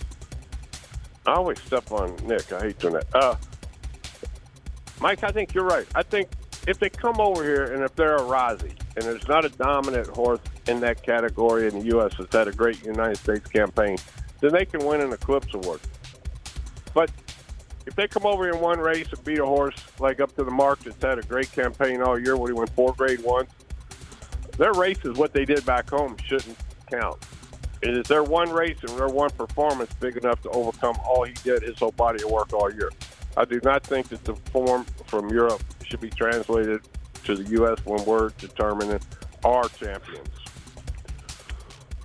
I 1.26 1.34
always 1.34 1.60
step 1.60 1.92
on 1.92 2.16
Nick. 2.26 2.50
I 2.50 2.60
hate 2.62 2.78
doing 2.78 2.94
that. 2.94 3.14
Uh, 3.14 3.36
Mike, 5.00 5.22
I 5.22 5.32
think 5.32 5.52
you're 5.52 5.64
right. 5.64 5.86
I 5.94 6.02
think 6.02 6.28
if 6.66 6.78
they 6.78 6.88
come 6.88 7.20
over 7.20 7.44
here 7.44 7.74
and 7.74 7.82
if 7.82 7.94
they're 7.94 8.16
Arazi 8.16 8.72
and 8.96 9.04
there's 9.04 9.28
not 9.28 9.44
a 9.44 9.50
dominant 9.50 10.06
horse 10.06 10.40
in 10.66 10.80
that 10.80 11.02
category 11.02 11.68
in 11.68 11.78
the 11.78 11.84
U.S. 11.88 12.14
that's 12.18 12.34
had 12.34 12.48
a 12.48 12.52
great 12.52 12.82
United 12.86 13.18
States 13.18 13.46
campaign, 13.50 13.98
then 14.40 14.52
they 14.52 14.64
can 14.64 14.82
win 14.82 15.02
an 15.02 15.12
Eclipse 15.12 15.52
Award. 15.52 15.80
But 16.94 17.10
if 17.86 17.94
they 17.94 18.08
come 18.08 18.24
over 18.24 18.48
in 18.48 18.60
one 18.60 18.78
race 18.78 19.08
and 19.10 19.22
beat 19.24 19.38
a 19.38 19.46
horse 19.46 19.76
like 19.98 20.20
up 20.20 20.34
to 20.36 20.44
the 20.44 20.50
mark 20.50 20.80
that's 20.80 21.02
had 21.02 21.18
a 21.18 21.22
great 21.22 21.50
campaign 21.52 22.00
all 22.00 22.18
year 22.18 22.36
when 22.36 22.50
he 22.50 22.54
won 22.54 22.66
four 22.68 22.94
grade 22.94 23.22
ones, 23.22 23.48
their 24.56 24.72
race 24.72 25.04
is 25.04 25.16
what 25.16 25.32
they 25.32 25.44
did 25.44 25.64
back 25.66 25.90
home 25.90 26.16
shouldn't 26.24 26.56
count. 26.90 27.18
Is 27.82 28.06
their 28.06 28.22
one 28.22 28.50
race 28.50 28.78
and 28.80 28.90
their 28.98 29.08
one 29.08 29.30
performance 29.30 29.92
big 29.94 30.16
enough 30.16 30.40
to 30.42 30.50
overcome 30.50 30.96
all 31.04 31.24
he 31.24 31.34
did 31.44 31.62
his 31.62 31.78
whole 31.78 31.92
body 31.92 32.22
of 32.22 32.30
work 32.30 32.52
all 32.54 32.72
year. 32.72 32.90
I 33.36 33.44
do 33.44 33.60
not 33.62 33.82
think 33.82 34.08
that 34.08 34.24
the 34.24 34.34
form 34.52 34.84
from 35.06 35.28
Europe 35.28 35.62
should 35.84 36.00
be 36.00 36.08
translated 36.08 36.80
to 37.24 37.34
the 37.34 37.50
U.S. 37.50 37.84
when 37.84 38.02
we're 38.04 38.30
determining 38.30 39.00
our 39.44 39.68
champions. 39.68 40.28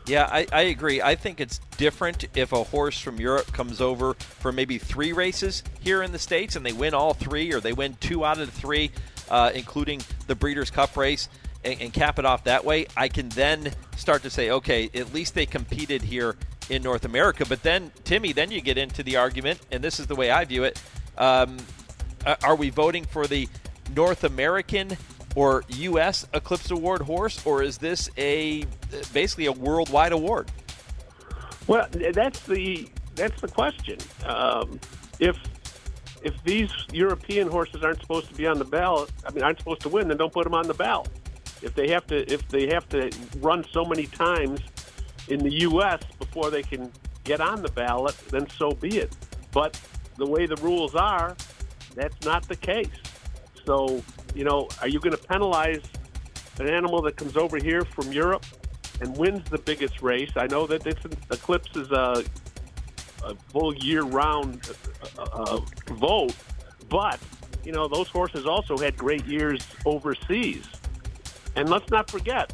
Yeah, 0.09 0.27
I, 0.31 0.47
I 0.51 0.61
agree. 0.63 1.03
I 1.03 1.13
think 1.13 1.39
it's 1.39 1.59
different 1.77 2.25
if 2.35 2.51
a 2.51 2.63
horse 2.63 2.99
from 2.99 3.19
Europe 3.19 3.53
comes 3.53 3.79
over 3.79 4.15
for 4.15 4.51
maybe 4.51 4.79
three 4.79 5.13
races 5.13 5.61
here 5.81 6.01
in 6.01 6.11
the 6.11 6.17
States 6.17 6.55
and 6.55 6.65
they 6.65 6.73
win 6.73 6.95
all 6.95 7.13
three 7.13 7.53
or 7.53 7.59
they 7.59 7.73
win 7.73 7.95
two 7.99 8.25
out 8.25 8.39
of 8.39 8.51
the 8.51 8.59
three, 8.59 8.89
uh, 9.29 9.51
including 9.53 10.01
the 10.25 10.33
Breeders' 10.33 10.71
Cup 10.71 10.97
race, 10.97 11.29
and, 11.63 11.79
and 11.79 11.93
cap 11.93 12.17
it 12.17 12.25
off 12.25 12.45
that 12.45 12.65
way. 12.65 12.87
I 12.97 13.07
can 13.07 13.29
then 13.29 13.71
start 13.97 14.23
to 14.23 14.31
say, 14.31 14.49
okay, 14.49 14.89
at 14.95 15.13
least 15.13 15.35
they 15.35 15.45
competed 15.45 16.01
here 16.01 16.35
in 16.71 16.81
North 16.81 17.05
America. 17.05 17.45
But 17.47 17.61
then, 17.61 17.91
Timmy, 18.03 18.33
then 18.33 18.49
you 18.49 18.61
get 18.61 18.79
into 18.79 19.03
the 19.03 19.17
argument, 19.17 19.59
and 19.71 19.83
this 19.83 19.99
is 19.99 20.07
the 20.07 20.15
way 20.15 20.31
I 20.31 20.43
view 20.43 20.63
it. 20.63 20.81
Um, 21.19 21.57
are 22.43 22.55
we 22.55 22.71
voting 22.71 23.05
for 23.05 23.27
the 23.27 23.47
North 23.95 24.23
American 24.23 24.97
or 25.35 25.63
U.S. 25.69 26.27
Eclipse 26.33 26.71
Award 26.71 27.01
horse, 27.01 27.45
or 27.45 27.63
is 27.63 27.77
this 27.77 28.09
a 28.17 28.65
basically 29.13 29.45
a 29.45 29.51
worldwide 29.51 30.11
award? 30.11 30.51
Well, 31.67 31.87
that's 32.13 32.39
the 32.41 32.89
that's 33.15 33.39
the 33.41 33.47
question. 33.47 33.97
Um, 34.25 34.79
if 35.19 35.37
if 36.23 36.41
these 36.43 36.71
European 36.91 37.47
horses 37.47 37.83
aren't 37.83 38.01
supposed 38.01 38.27
to 38.29 38.33
be 38.33 38.47
on 38.47 38.57
the 38.57 38.65
ballot, 38.65 39.09
I 39.25 39.31
mean, 39.31 39.43
aren't 39.43 39.59
supposed 39.59 39.81
to 39.81 39.89
win, 39.89 40.07
then 40.07 40.17
don't 40.17 40.33
put 40.33 40.43
them 40.43 40.53
on 40.53 40.67
the 40.67 40.73
ballot. 40.73 41.09
If 41.61 41.75
they 41.75 41.89
have 41.89 42.07
to, 42.07 42.31
if 42.31 42.47
they 42.47 42.67
have 42.67 42.87
to 42.89 43.11
run 43.37 43.65
so 43.71 43.85
many 43.85 44.05
times 44.05 44.61
in 45.27 45.39
the 45.39 45.51
U.S. 45.61 46.01
before 46.17 46.49
they 46.49 46.63
can 46.63 46.91
get 47.23 47.41
on 47.41 47.61
the 47.61 47.69
ballot, 47.69 48.17
then 48.29 48.49
so 48.49 48.71
be 48.71 48.97
it. 48.97 49.15
But 49.51 49.79
the 50.17 50.25
way 50.25 50.45
the 50.45 50.55
rules 50.57 50.95
are, 50.95 51.35
that's 51.95 52.25
not 52.25 52.47
the 52.47 52.55
case. 52.55 52.87
So 53.65 54.01
you 54.35 54.43
know, 54.43 54.67
are 54.81 54.87
you 54.87 54.99
going 54.99 55.15
to 55.15 55.23
penalize 55.23 55.81
an 56.59 56.67
animal 56.67 57.01
that 57.03 57.15
comes 57.15 57.37
over 57.37 57.57
here 57.57 57.83
from 57.83 58.11
Europe 58.11 58.45
and 59.01 59.15
wins 59.17 59.49
the 59.49 59.57
biggest 59.57 60.01
race? 60.01 60.31
I 60.35 60.47
know 60.47 60.67
that 60.67 60.81
this 60.81 60.95
Eclipse 61.31 61.75
is 61.75 61.91
a, 61.91 62.23
a 63.23 63.35
full 63.51 63.73
year-round 63.75 64.69
uh, 65.17 65.21
uh, 65.21 65.59
vote, 65.93 66.35
but 66.89 67.19
you 67.63 67.71
know 67.71 67.87
those 67.87 68.07
horses 68.07 68.45
also 68.45 68.77
had 68.77 68.97
great 68.97 69.25
years 69.25 69.65
overseas. 69.85 70.65
And 71.55 71.69
let's 71.69 71.89
not 71.89 72.09
forget, 72.09 72.53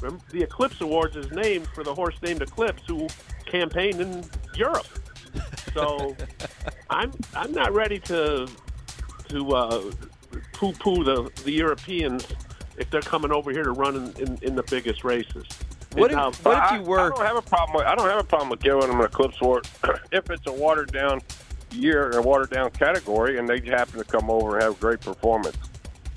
remember, 0.00 0.22
the 0.30 0.42
Eclipse 0.42 0.80
Awards 0.80 1.16
is 1.16 1.30
named 1.32 1.66
for 1.68 1.82
the 1.82 1.94
horse 1.94 2.16
named 2.22 2.42
Eclipse 2.42 2.82
who 2.86 3.08
campaigned 3.46 4.00
in 4.00 4.24
Europe. 4.54 4.86
So 5.72 6.16
I'm 6.90 7.12
I'm 7.34 7.52
not 7.52 7.72
ready 7.72 7.98
to 8.00 8.48
to 9.28 9.50
uh, 9.50 9.90
poo-poo 10.56 11.04
the, 11.04 11.30
the 11.44 11.52
Europeans 11.52 12.26
if 12.78 12.90
they're 12.90 13.00
coming 13.00 13.30
over 13.30 13.50
here 13.50 13.62
to 13.62 13.72
run 13.72 13.96
in, 13.96 14.22
in, 14.22 14.38
in 14.42 14.54
the 14.54 14.62
biggest 14.64 15.04
races. 15.04 15.44
What 15.94 16.10
if, 16.10 16.16
now, 16.16 16.30
what 16.42 16.72
if 16.72 16.80
you 16.80 16.86
were? 16.86 17.00
I, 17.00 17.06
I, 17.06 17.08
don't 17.08 17.26
have 17.26 17.36
a 17.36 17.42
problem. 17.42 17.76
With, 17.76 17.86
I 17.86 17.94
don't 17.94 18.08
have 18.08 18.20
a 18.20 18.24
problem 18.24 18.50
with 18.50 18.60
giving 18.60 18.80
them 18.80 19.00
an 19.00 19.06
Eclipse 19.06 19.36
Award 19.40 19.68
if 20.12 20.30
it's 20.30 20.46
a 20.46 20.52
watered 20.52 20.92
down 20.92 21.20
year, 21.70 22.10
a 22.10 22.22
watered 22.22 22.50
down 22.50 22.70
category, 22.70 23.38
and 23.38 23.48
they 23.48 23.60
happen 23.60 23.98
to 23.98 24.04
come 24.04 24.30
over 24.30 24.54
and 24.54 24.62
have 24.62 24.72
a 24.72 24.80
great 24.80 25.00
performance. 25.00 25.56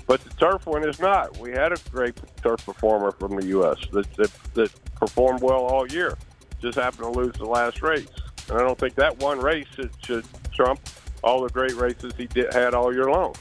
But 0.06 0.22
the 0.22 0.30
turf 0.30 0.66
one 0.66 0.86
is 0.86 0.98
not. 0.98 1.38
We 1.38 1.52
had 1.52 1.72
a 1.72 1.76
great 1.90 2.18
turf 2.42 2.64
performer 2.64 3.12
from 3.12 3.36
the 3.36 3.46
U.S. 3.46 3.78
that, 3.92 4.12
that, 4.16 4.30
that 4.54 4.94
performed 4.96 5.40
well 5.40 5.64
all 5.64 5.86
year. 5.86 6.16
Just 6.60 6.76
happened 6.76 7.14
to 7.14 7.18
lose 7.18 7.34
the 7.36 7.46
last 7.46 7.80
race, 7.80 8.08
and 8.48 8.58
I 8.58 8.62
don't 8.62 8.78
think 8.78 8.96
that 8.96 9.18
one 9.20 9.38
race 9.38 9.66
should, 9.74 9.90
should 10.02 10.24
trump 10.52 10.80
all 11.22 11.42
the 11.42 11.48
great 11.48 11.74
races 11.74 12.12
he 12.16 12.26
did, 12.26 12.52
had 12.52 12.74
all 12.74 12.92
year 12.92 13.10
long. 13.10 13.34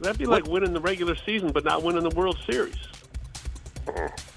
That'd 0.00 0.18
be 0.18 0.26
like 0.26 0.46
winning 0.46 0.72
the 0.72 0.80
regular 0.80 1.16
season, 1.16 1.52
but 1.52 1.64
not 1.64 1.82
winning 1.82 2.02
the 2.02 2.14
World 2.14 2.38
Series. 2.46 2.76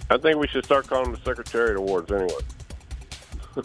I 0.09 0.17
think 0.17 0.37
we 0.37 0.47
should 0.47 0.65
start 0.65 0.87
calling 0.87 1.11
them 1.11 1.13
the 1.13 1.29
Secretariat 1.29 1.77
Awards 1.77 2.11
anyway. 2.11 2.41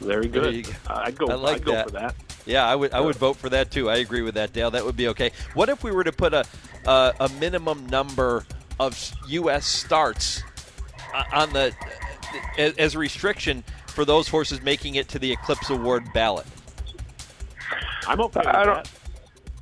Very 0.00 0.28
good. 0.28 0.64
Go. 0.64 0.72
I'd 0.88 1.16
go. 1.16 1.26
I 1.26 1.34
like 1.34 1.56
I'd 1.56 1.64
that. 1.66 1.84
for 1.86 1.92
that. 1.92 2.14
Yeah, 2.46 2.66
I 2.66 2.74
would. 2.74 2.92
I 2.92 3.00
would 3.00 3.16
vote 3.16 3.36
for 3.36 3.48
that 3.50 3.70
too. 3.70 3.90
I 3.90 3.96
agree 3.96 4.22
with 4.22 4.34
that, 4.34 4.52
Dale. 4.52 4.70
That 4.70 4.84
would 4.84 4.96
be 4.96 5.08
okay. 5.08 5.32
What 5.54 5.68
if 5.68 5.82
we 5.84 5.92
were 5.92 6.04
to 6.04 6.12
put 6.12 6.34
a 6.34 6.44
uh, 6.86 7.12
a 7.20 7.28
minimum 7.40 7.86
number 7.86 8.46
of 8.80 9.12
U.S. 9.28 9.66
starts 9.66 10.42
uh, 11.14 11.24
on 11.32 11.52
the 11.52 11.74
as 12.58 12.94
a 12.94 12.98
restriction 12.98 13.64
for 13.86 14.04
those 14.04 14.28
horses 14.28 14.60
making 14.62 14.96
it 14.96 15.08
to 15.08 15.18
the 15.18 15.32
Eclipse 15.32 15.70
Award 15.70 16.04
ballot. 16.12 16.46
I'm 18.06 18.20
okay. 18.20 18.40
I 18.40 18.64
don't. 18.64 18.84
That. 18.84 18.90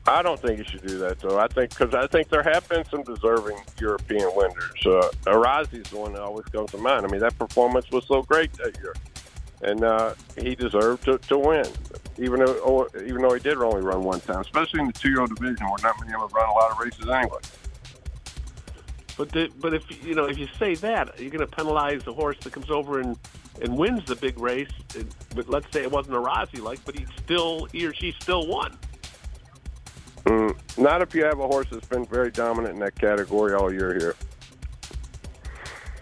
I 0.06 0.22
don't 0.22 0.40
think 0.40 0.58
you 0.58 0.64
should 0.64 0.86
do 0.86 0.98
that, 0.98 1.20
though. 1.20 1.38
I 1.38 1.46
think 1.46 1.70
because 1.70 1.94
I 1.94 2.08
think 2.08 2.28
there 2.28 2.42
have 2.42 2.68
been 2.68 2.84
some 2.86 3.02
deserving 3.04 3.58
European 3.78 4.30
winners. 4.34 4.86
Uh, 4.86 5.10
Arazi's 5.26 5.90
the 5.90 5.96
one 5.96 6.12
that 6.14 6.22
always 6.22 6.46
comes 6.46 6.72
to 6.72 6.78
mind. 6.78 7.06
I 7.06 7.08
mean, 7.08 7.20
that 7.20 7.38
performance 7.38 7.88
was 7.92 8.04
so 8.06 8.22
great 8.22 8.52
that 8.54 8.76
year, 8.78 8.94
and 9.62 9.84
uh, 9.84 10.14
he 10.36 10.56
deserved 10.56 11.04
to, 11.04 11.18
to 11.18 11.38
win, 11.38 11.66
even 12.18 12.44
though 12.44 12.60
oh, 12.64 12.88
even 13.00 13.22
though 13.22 13.32
he 13.32 13.40
did 13.40 13.58
only 13.58 13.80
run 13.80 14.02
one 14.02 14.20
time, 14.20 14.40
especially 14.40 14.80
in 14.80 14.86
the 14.86 14.92
two-year-old 14.92 15.36
division 15.36 15.66
where 15.66 15.78
not 15.84 16.00
many 16.00 16.12
of 16.14 16.20
them 16.20 16.30
run 16.36 16.48
a 16.48 16.52
lot 16.52 16.72
of 16.72 16.78
races 16.80 17.08
anyway. 17.08 17.38
But 19.16 19.28
the, 19.30 19.50
but 19.60 19.72
if 19.72 20.04
you 20.04 20.16
know 20.16 20.24
if 20.24 20.36
you 20.36 20.48
say 20.58 20.74
that, 20.76 21.20
you're 21.20 21.30
going 21.30 21.46
to 21.46 21.56
penalize 21.56 22.02
the 22.02 22.12
horse 22.12 22.38
that 22.40 22.52
comes 22.52 22.70
over 22.70 22.98
and 22.98 23.16
and 23.60 23.76
wins 23.76 24.04
the 24.06 24.16
big 24.16 24.36
race. 24.40 24.70
But 25.36 25.48
let's 25.48 25.70
say 25.72 25.82
it 25.82 25.92
wasn't 25.92 26.16
Arazi 26.16 26.60
like, 26.60 26.84
but 26.84 26.98
he 26.98 27.06
still 27.22 27.66
he 27.66 27.86
or 27.86 27.94
she 27.94 28.16
still 28.18 28.48
won. 28.48 28.76
Mm, 30.24 30.78
not 30.78 31.02
if 31.02 31.14
you 31.14 31.24
have 31.24 31.40
a 31.40 31.46
horse 31.46 31.66
that's 31.70 31.86
been 31.86 32.06
very 32.06 32.30
dominant 32.30 32.74
in 32.74 32.80
that 32.80 32.94
category 32.94 33.54
all 33.54 33.72
year 33.72 33.94
here. 33.98 34.14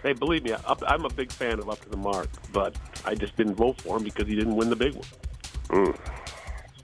Hey, 0.03 0.13
believe 0.13 0.43
me, 0.43 0.55
I'm 0.87 1.05
a 1.05 1.09
big 1.09 1.31
fan 1.31 1.59
of 1.59 1.69
Up 1.69 1.79
to 1.81 1.89
the 1.89 1.97
Mark, 1.97 2.27
but 2.51 2.75
I 3.05 3.13
just 3.13 3.35
didn't 3.35 3.55
vote 3.55 3.79
for 3.81 3.97
him 3.97 4.03
because 4.03 4.27
he 4.27 4.35
didn't 4.35 4.55
win 4.55 4.69
the 4.69 4.75
big 4.75 4.95
one. 4.95 5.05
Mm. 5.69 5.99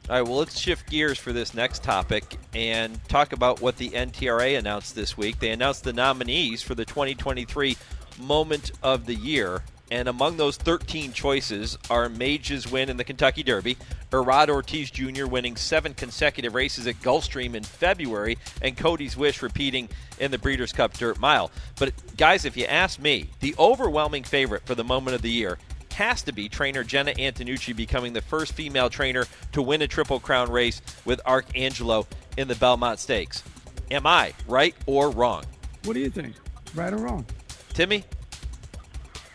All 0.10 0.15
right, 0.15 0.21
well, 0.21 0.38
let's 0.38 0.58
shift 0.58 0.89
gears 0.89 1.17
for 1.17 1.34
this 1.34 1.54
next 1.54 1.84
topic 1.84 2.38
and 2.54 2.97
talk 3.10 3.34
about 3.34 3.60
what 3.60 3.76
the 3.78 3.89
NTRA 3.89 4.58
announced 4.58 4.95
this 4.95 5.17
week. 5.17 5.39
They 5.39 5.50
announced 5.50 5.84
the 5.84 5.93
nominees 5.93 6.62
for 6.62 6.76
the 6.76 6.86
2023 6.86 7.76
Moment 8.19 8.71
of 8.84 9.06
the 9.06 9.15
Year. 9.15 9.63
And 9.89 10.10
among 10.10 10.38
those 10.38 10.58
13 10.58 11.13
choices 11.13 11.78
are 11.89 12.10
Mage's 12.10 12.69
win 12.69 12.89
in 12.89 12.97
the 12.97 13.04
Kentucky 13.04 13.41
Derby, 13.41 13.78
Irad 14.12 14.50
Ortiz 14.50 14.91
Jr. 14.91 15.28
winning 15.28 15.56
seven 15.56 15.93
consecutive 15.93 16.56
races 16.56 16.88
at 16.88 16.95
Gulfstream 17.02 17.56
in 17.56 17.63
February, 17.63 18.38
and 18.62 18.76
Cody's 18.76 19.15
Wish 19.15 19.41
repeating 19.41 19.88
in 20.19 20.32
the 20.32 20.38
Breeders' 20.38 20.73
Cup 20.73 20.93
Dirt 20.93 21.19
Mile. 21.19 21.52
But, 21.80 21.93
guys, 22.17 22.43
if 22.43 22.58
you 22.58 22.65
ask 22.65 23.00
me, 23.00 23.30
the 23.39 23.56
overwhelming 23.58 24.23
favorite 24.23 24.65
for 24.65 24.76
the 24.76 24.84
moment 24.84 25.15
of 25.15 25.21
the 25.21 25.32
year 25.32 25.58
has 25.93 26.21
to 26.21 26.32
be 26.32 26.47
trainer 26.47 26.84
Jena 26.84 27.13
Antonucci 27.13 27.76
becoming 27.76 28.13
the 28.13 28.21
first 28.21 28.54
female 28.54 28.89
trainer 28.89 29.26
to 29.54 29.62
win 29.62 29.82
a 29.82 29.88
Triple 29.88 30.19
Crown 30.19 30.52
race 30.52 30.82
with 31.06 31.19
Arcangelo 31.26 32.06
in 32.38 32.47
the 32.47 32.56
Belmont 32.56 33.00
Stakes. 33.00 33.43
Am 33.89 34.06
I 34.06 34.34
right 34.47 34.76
or 34.86 35.10
wrong? 35.10 35.43
What 35.86 35.93
do 35.93 36.00
you 36.00 36.10
think? 36.10 36.36
Right 36.76 36.93
or 36.93 36.97
wrong? 36.97 37.26
Timmy? 37.73 38.04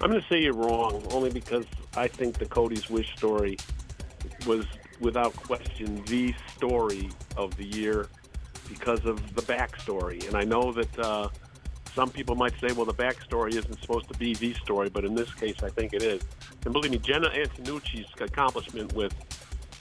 I'm 0.03 0.11
going 0.11 0.21
to 0.21 0.29
say 0.29 0.43
you're 0.43 0.53
wrong, 0.53 1.07
only 1.13 1.31
because 1.31 1.65
I 1.97 2.09
think 2.09 2.39
the 2.39 2.47
Cody's 2.47 2.91
Wish 2.91 3.15
story 3.17 3.57
was, 4.47 4.67
without 5.01 5.35
question, 5.37 6.03
the 6.07 6.35
story 6.57 7.09
of 7.37 7.57
the 7.57 7.65
year 7.65 8.09
because 8.69 9.05
of 9.05 9.35
the 9.37 9.43
backstory. 9.43 10.27
And 10.27 10.37
I 10.37 10.43
know 10.43 10.73
that 10.73 10.99
uh, 10.99 11.29
some 11.95 12.11
people 12.11 12.35
might 12.35 12.53
say, 12.61 12.73
well, 12.73 12.85
the 12.85 12.95
backstory 12.95 13.55
isn't 13.55 13.81
supposed 13.81 14.09
to 14.13 14.19
be 14.19 14.35
the 14.35 14.55
story, 14.55 14.89
but 14.89 15.05
in 15.05 15.15
this 15.15 15.33
case, 15.35 15.63
I 15.63 15.69
think 15.69 15.93
it 15.93 16.03
is. 16.03 16.23
And 16.65 16.73
believe 16.73 16.91
me, 16.91 16.99
Jena 16.99 17.29
Antonucci's 17.29 18.07
accomplishment 18.21 18.93
with 18.95 19.15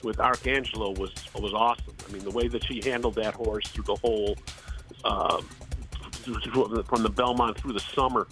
with 0.04 0.16
Arcangelo 0.16 0.98
was 0.98 1.12
was 1.34 1.54
awesome. 1.54 1.94
I 2.08 2.12
mean, 2.12 2.24
the 2.24 2.30
way 2.30 2.48
that 2.48 2.64
she 2.64 2.80
handled 2.82 3.14
that 3.14 3.34
horse 3.34 3.68
through 3.68 3.84
the 3.84 3.96
whole 3.96 4.36
uh, 5.04 5.40
from 6.86 7.02
the 7.02 7.12
Belmont 7.14 7.58
through 7.58 7.72
the 7.72 7.80
summer 7.80 8.26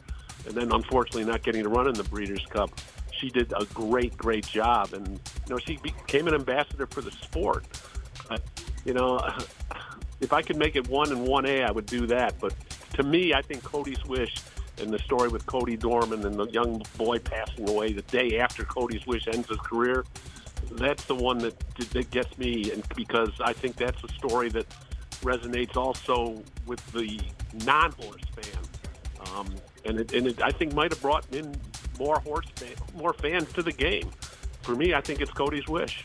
and 0.46 0.54
then 0.54 0.72
unfortunately 0.72 1.24
not 1.24 1.42
getting 1.42 1.62
to 1.62 1.68
run 1.68 1.88
in 1.88 1.94
the 1.94 2.04
Breeders' 2.04 2.44
Cup. 2.46 2.70
She 3.12 3.30
did 3.30 3.52
a 3.56 3.64
great, 3.66 4.16
great 4.16 4.46
job, 4.46 4.92
and 4.92 5.08
you 5.08 5.50
know 5.50 5.58
she 5.58 5.76
became 5.78 6.26
an 6.26 6.34
ambassador 6.34 6.86
for 6.86 7.00
the 7.02 7.10
sport. 7.10 7.66
But, 8.28 8.42
you 8.84 8.94
know, 8.94 9.20
if 10.20 10.32
I 10.32 10.42
could 10.42 10.56
make 10.56 10.76
it 10.76 10.88
one 10.88 11.10
and 11.12 11.26
one 11.26 11.46
A, 11.46 11.62
I 11.62 11.70
would 11.70 11.86
do 11.86 12.06
that. 12.06 12.38
But 12.40 12.54
to 12.94 13.02
me, 13.02 13.34
I 13.34 13.42
think 13.42 13.62
Cody's 13.62 14.04
Wish 14.04 14.34
and 14.78 14.90
the 14.90 14.98
story 15.00 15.28
with 15.28 15.44
Cody 15.46 15.76
Dorman 15.76 16.24
and 16.24 16.36
the 16.36 16.46
young 16.46 16.82
boy 16.96 17.18
passing 17.18 17.68
away 17.68 17.92
the 17.92 18.02
day 18.02 18.38
after 18.38 18.64
Cody's 18.64 19.06
Wish 19.06 19.28
ends 19.28 19.48
his 19.48 19.58
career, 19.58 20.04
that's 20.72 21.04
the 21.04 21.14
one 21.14 21.38
that 21.38 21.58
that 21.92 22.10
gets 22.10 22.36
me, 22.38 22.70
and 22.72 22.82
because 22.94 23.32
I 23.40 23.52
think 23.52 23.76
that's 23.76 24.02
a 24.04 24.08
story 24.14 24.48
that 24.50 24.66
resonates 25.22 25.76
also 25.76 26.42
with 26.66 26.84
the 26.92 27.20
non-horse 27.64 28.22
fan. 28.34 29.34
Um, 29.34 29.54
and 29.84 30.00
it, 30.00 30.12
and 30.12 30.26
it, 30.26 30.42
I 30.42 30.50
think 30.50 30.74
might 30.74 30.92
have 30.92 31.02
brought 31.02 31.24
in 31.34 31.54
more 31.98 32.20
horse 32.20 32.46
fan, 32.56 32.74
more 32.94 33.12
fans 33.12 33.52
to 33.54 33.62
the 33.62 33.72
game. 33.72 34.10
For 34.62 34.74
me, 34.74 34.94
I 34.94 35.00
think 35.00 35.20
it's 35.20 35.30
Cody's 35.30 35.66
wish. 35.68 36.04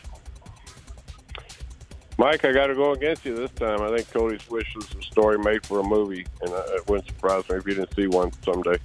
Mike, 2.18 2.44
I 2.46 2.52
got 2.52 2.68
to 2.68 2.74
go 2.74 2.92
against 2.92 3.26
you 3.26 3.34
this 3.34 3.50
time. 3.50 3.82
I 3.82 3.94
think 3.94 4.10
Cody's 4.10 4.48
Wish 4.48 4.74
is 4.76 4.86
a 4.98 5.02
story 5.02 5.38
made 5.38 5.66
for 5.66 5.80
a 5.80 5.82
movie, 5.82 6.26
and 6.40 6.50
uh, 6.50 6.62
it 6.68 6.88
wouldn't 6.88 7.06
surprise 7.08 7.46
me 7.50 7.56
if 7.56 7.66
you 7.66 7.74
didn't 7.74 7.94
see 7.94 8.06
one 8.06 8.32
someday. 8.42 8.78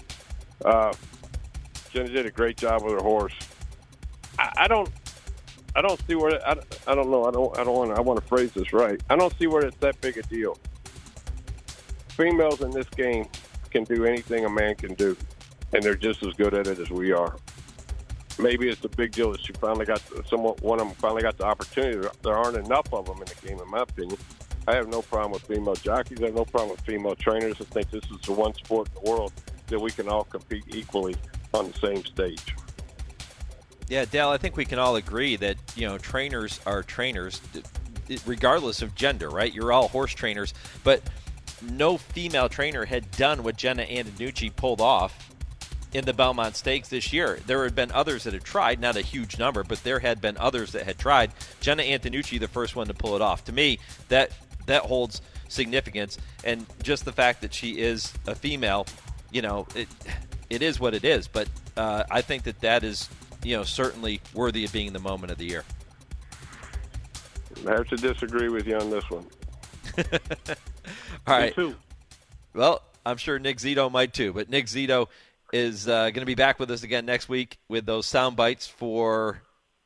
Uh, 0.66 0.94
Jenny 1.92 2.10
did 2.10 2.26
a 2.26 2.32
great 2.32 2.58
job 2.58 2.84
with 2.84 2.94
her 2.94 3.00
horse. 3.00 3.34
I, 4.38 4.52
I 4.58 4.68
don't, 4.68 4.90
I 5.76 5.82
don't 5.82 6.00
see 6.08 6.16
where 6.16 6.46
I, 6.46 6.58
I 6.88 6.94
don't 6.94 7.10
know. 7.10 7.24
I 7.24 7.32
don't. 7.32 7.58
I 7.58 7.64
don't 7.64 7.76
want. 7.76 7.92
I 7.98 8.02
want 8.02 8.20
to 8.20 8.28
phrase 8.28 8.52
this 8.52 8.74
right. 8.74 9.02
I 9.10 9.16
don't 9.16 9.34
see 9.40 9.48
where 9.48 9.66
it's 9.66 9.78
that 9.78 10.00
big 10.02 10.18
a 10.18 10.24
deal. 10.24 10.58
Females 12.10 12.62
in 12.62 12.72
this 12.72 12.90
game 12.90 13.28
can 13.72 13.84
do 13.84 14.06
anything 14.06 14.46
a 14.46 14.50
man 14.50 14.76
can 14.76 14.94
do, 14.94 15.18
and 15.74 15.82
they're 15.82 15.96
just 15.96 16.24
as 16.24 16.34
good 16.34 16.54
at 16.54 16.68
it 16.68 16.80
as 16.80 16.90
we 16.90 17.12
are. 17.12 17.36
Maybe 18.40 18.70
it's 18.70 18.84
a 18.86 18.90
big 18.90 19.12
deal 19.12 19.32
that 19.32 19.42
she 19.42 19.54
finally 19.54 19.86
got 19.86 20.02
someone 20.28 20.56
one 20.62 20.80
of 20.80 20.88
them 20.88 20.96
finally 20.96 21.22
got 21.22 21.38
the 21.38 21.46
opportunity. 21.46 22.08
There 22.24 22.36
aren't 22.36 22.58
enough 22.58 22.92
of 22.94 23.06
them 23.06 23.18
in 23.18 23.26
the 23.26 23.48
game, 23.48 23.60
in 23.60 23.70
my 23.70 23.82
opinion. 23.82 24.18
I 24.68 24.76
have 24.76 24.88
no 24.88 25.02
problem 25.02 25.32
with 25.32 25.44
female 25.44 25.76
jockeys. 25.76 26.22
I 26.22 26.26
have 26.26 26.36
no 26.36 26.46
problem 26.46 26.72
with 26.72 26.82
female 26.82 27.16
trainers. 27.16 27.56
I 27.60 27.64
think 27.66 27.90
this 27.90 28.04
is 28.12 28.22
the 28.22 28.34
one 28.34 28.54
sport 28.54 28.90
in 28.90 29.04
the 29.04 29.12
world 29.12 29.34
that 29.68 29.80
we 29.80 29.92
can 29.92 30.08
all 30.08 30.24
compete 30.24 30.64
equally 30.68 31.16
on 31.54 31.72
the 31.72 31.78
same 31.80 32.06
stage. 32.06 32.56
Yeah, 33.90 34.06
Dale, 34.06 34.30
I 34.30 34.38
think 34.38 34.56
we 34.56 34.66
can 34.66 34.80
all 34.80 34.96
agree 34.96 35.36
that 35.38 35.58
you 35.76 35.88
know 35.88 35.98
trainers 35.98 36.62
are 36.66 36.84
trainers, 36.84 37.42
regardless 38.26 38.82
of 38.82 38.96
gender, 38.96 39.30
right? 39.30 39.54
You're 39.54 39.74
all 39.74 39.88
horse 39.90 40.14
trainers, 40.14 40.54
but 40.84 41.02
no 41.62 41.98
female 41.98 42.50
trainer 42.50 42.86
had 42.86 43.10
done 43.12 43.44
what 43.44 43.58
Jena 43.58 43.86
Antonucci 43.86 44.56
pulled 44.56 44.82
off 44.82 45.32
in 45.94 46.06
the 46.06 46.14
Belmont 46.14 46.56
Stakes 46.56 46.90
this 46.90 47.12
year. 47.12 47.40
There 47.46 47.64
had 47.64 47.76
been 47.76 47.92
others 47.92 48.24
that 48.24 48.34
had 48.34 48.44
tried, 48.44 48.80
not 48.80 48.96
a 48.96 49.02
huge 49.02 49.38
number, 49.38 49.64
but 49.64 49.84
there 49.84 50.00
had 50.00 50.22
been 50.22 50.38
others 50.38 50.72
that 50.72 50.86
had 50.86 50.98
tried. 50.98 51.32
Jena 51.60 51.84
Antonucci, 51.84 52.40
the 52.40 52.48
first 52.48 52.76
one 52.76 52.88
to 52.88 52.94
pull 52.94 53.16
it 53.16 53.22
off. 53.22 53.46
To 53.46 53.52
me, 53.52 53.80
that 54.10 54.32
that 54.68 54.84
holds 54.84 55.22
significance, 55.48 56.18
and 56.44 56.66
just 56.82 57.04
the 57.04 57.12
fact 57.12 57.42
that 57.42 57.54
she 57.54 57.80
is 57.80 58.14
a 58.28 58.36
female, 58.36 58.86
you 59.32 59.42
know, 59.42 59.68
it 59.76 59.88
it 60.50 60.62
is 60.62 60.80
what 60.80 60.94
it 60.94 61.04
is. 61.04 61.28
But 61.28 61.50
uh, 61.76 62.04
I 62.10 62.22
think 62.22 62.44
that 62.44 62.60
that 62.62 62.84
is, 62.84 63.10
you 63.44 63.58
know, 63.58 63.64
certainly 63.64 64.22
worthy 64.34 64.64
of 64.64 64.72
being 64.72 64.94
the 64.94 65.00
moment 65.00 65.32
of 65.32 65.38
the 65.38 65.46
year. 65.46 65.64
I 67.68 67.72
have 67.72 67.88
to 67.90 67.96
disagree 67.96 68.50
with 68.50 68.66
you 68.66 68.78
on 68.78 68.90
this 68.90 69.04
one. 69.10 69.26
All 71.28 71.38
right. 71.38 71.56
Well, 72.54 72.82
I'm 73.06 73.18
sure 73.18 73.40
Nick 73.40 73.58
Zito 73.58 73.92
might 73.92 74.14
too. 74.14 74.34
But 74.34 74.50
Nick 74.50 74.66
Zito 74.66 75.08
is 75.54 75.88
uh, 75.88 76.10
going 76.10 76.22
to 76.22 76.26
be 76.26 76.36
back 76.36 76.60
with 76.60 76.72
us 76.72 76.84
again 76.84 77.06
next 77.06 77.30
week 77.30 77.58
with 77.68 77.86
those 77.86 78.06
sound 78.06 78.36
bites 78.36 78.68
for 78.68 79.42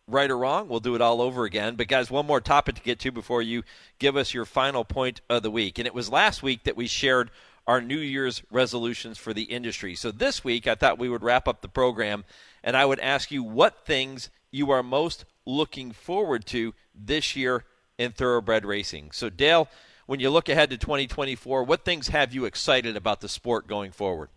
right 0.07 0.29
or 0.29 0.37
wrong. 0.37 0.67
We'll 0.67 0.79
do 0.79 0.95
it 0.95 1.01
all 1.01 1.21
over 1.21 1.45
again. 1.45 1.75
But 1.75 1.87
guys, 1.87 2.11
one 2.11 2.25
more 2.25 2.41
topic 2.41 2.75
to 2.75 2.81
get 2.81 2.99
to 2.99 3.11
before 3.11 3.41
you 3.41 3.63
give 3.99 4.15
us 4.15 4.33
your 4.33 4.45
final 4.45 4.85
point 4.85 5.21
of 5.29 5.43
the 5.43 5.51
week. 5.51 5.77
And 5.77 5.87
it 5.87 5.93
was 5.93 6.09
last 6.09 6.43
week 6.43 6.63
that 6.63 6.75
we 6.75 6.87
shared 6.87 7.31
our 7.67 7.81
New 7.81 7.97
Year's 7.97 8.43
resolutions 8.51 9.17
for 9.17 9.33
the 9.33 9.43
industry. 9.43 9.95
So 9.95 10.11
this 10.11 10.43
week, 10.43 10.67
I 10.67 10.75
thought 10.75 10.99
we 10.99 11.09
would 11.09 11.23
wrap 11.23 11.47
up 11.47 11.61
the 11.61 11.67
program 11.67 12.23
and 12.63 12.77
I 12.77 12.85
would 12.85 12.99
ask 12.99 13.31
you 13.31 13.43
what 13.43 13.85
things 13.85 14.29
you 14.51 14.71
are 14.71 14.83
most 14.83 15.25
looking 15.45 15.91
forward 15.91 16.45
to 16.47 16.73
this 16.93 17.35
year 17.35 17.63
in 17.97 18.11
thoroughbred 18.11 18.65
racing. 18.65 19.11
So, 19.11 19.29
Dale, 19.29 19.67
when 20.05 20.19
you 20.19 20.29
look 20.29 20.49
ahead 20.49 20.69
to 20.69 20.77
2024, 20.77 21.63
what 21.63 21.83
things 21.83 22.07
have 22.09 22.33
you 22.33 22.45
excited 22.45 22.95
about 22.95 23.21
the 23.21 23.29
sport 23.29 23.67
going 23.67 23.91
forward? 23.91 24.29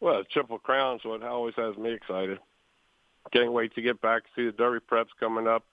Well, 0.00 0.22
Triple 0.32 0.58
Crown's 0.58 1.04
what 1.04 1.22
always 1.22 1.54
has 1.56 1.76
me 1.76 1.92
excited. 1.92 2.38
Can't 3.32 3.52
wait 3.52 3.74
to 3.74 3.82
get 3.82 4.00
back, 4.00 4.22
see 4.34 4.46
the 4.46 4.52
Derby 4.52 4.84
preps 4.90 5.06
coming 5.20 5.46
up, 5.46 5.64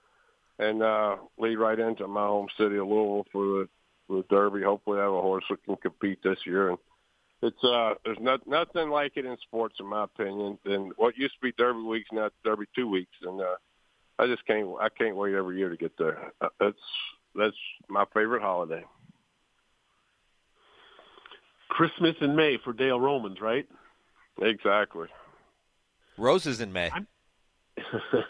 and 0.60 0.84
uh, 0.84 1.16
lead 1.40 1.56
right 1.56 1.80
into 1.80 2.08
my 2.08 2.22
home 2.22 2.48
city 2.58 2.78
of 2.78 2.88
Louisville 2.88 3.26
for 3.32 3.44
the, 3.44 3.70
for 4.08 4.18
the 4.18 4.26
Derby. 4.30 4.62
Hopefully, 4.62 5.00
I 5.00 5.04
have 5.04 5.14
a 5.14 5.22
horse 5.22 5.46
that 5.50 5.64
can 5.64 5.78
compete 5.78 6.20
this 6.22 6.38
year. 6.46 6.70
And 6.70 6.78
it's 7.42 7.64
uh, 7.64 7.96
there's 8.06 8.20
not, 8.20 8.46
nothing 8.46 8.90
like 8.90 9.14
it 9.16 9.26
in 9.26 9.36
sports, 9.42 9.78
in 9.80 9.88
my 9.88 10.04
opinion, 10.04 10.60
than 10.64 10.92
what 10.98 11.18
used 11.18 11.34
to 11.36 11.42
be 11.42 11.54
Derby 11.58 11.82
weeks, 11.82 12.10
now 12.12 12.30
Derby 12.44 12.66
two 12.76 12.88
weeks. 12.88 13.16
And 13.24 13.42
uh, 13.42 13.56
I 14.20 14.28
just 14.28 14.46
can't 14.46 14.68
I 14.80 14.90
can't 14.90 15.16
wait 15.16 15.34
every 15.34 15.58
year 15.58 15.70
to 15.70 15.78
get 15.78 15.98
there. 15.98 16.34
Uh, 16.40 16.50
that's 17.40 17.56
that's 17.80 17.90
my 17.90 18.06
favorite 18.14 18.42
holiday. 18.42 18.84
Christmas 21.70 22.16
in 22.22 22.36
May 22.36 22.58
for 22.64 22.74
Dale 22.74 23.00
Romans, 23.00 23.40
right? 23.42 23.68
Exactly. 24.42 25.08
Roses 26.18 26.62
in 26.62 26.74
May. 26.74 26.90
I'm, 26.92 27.08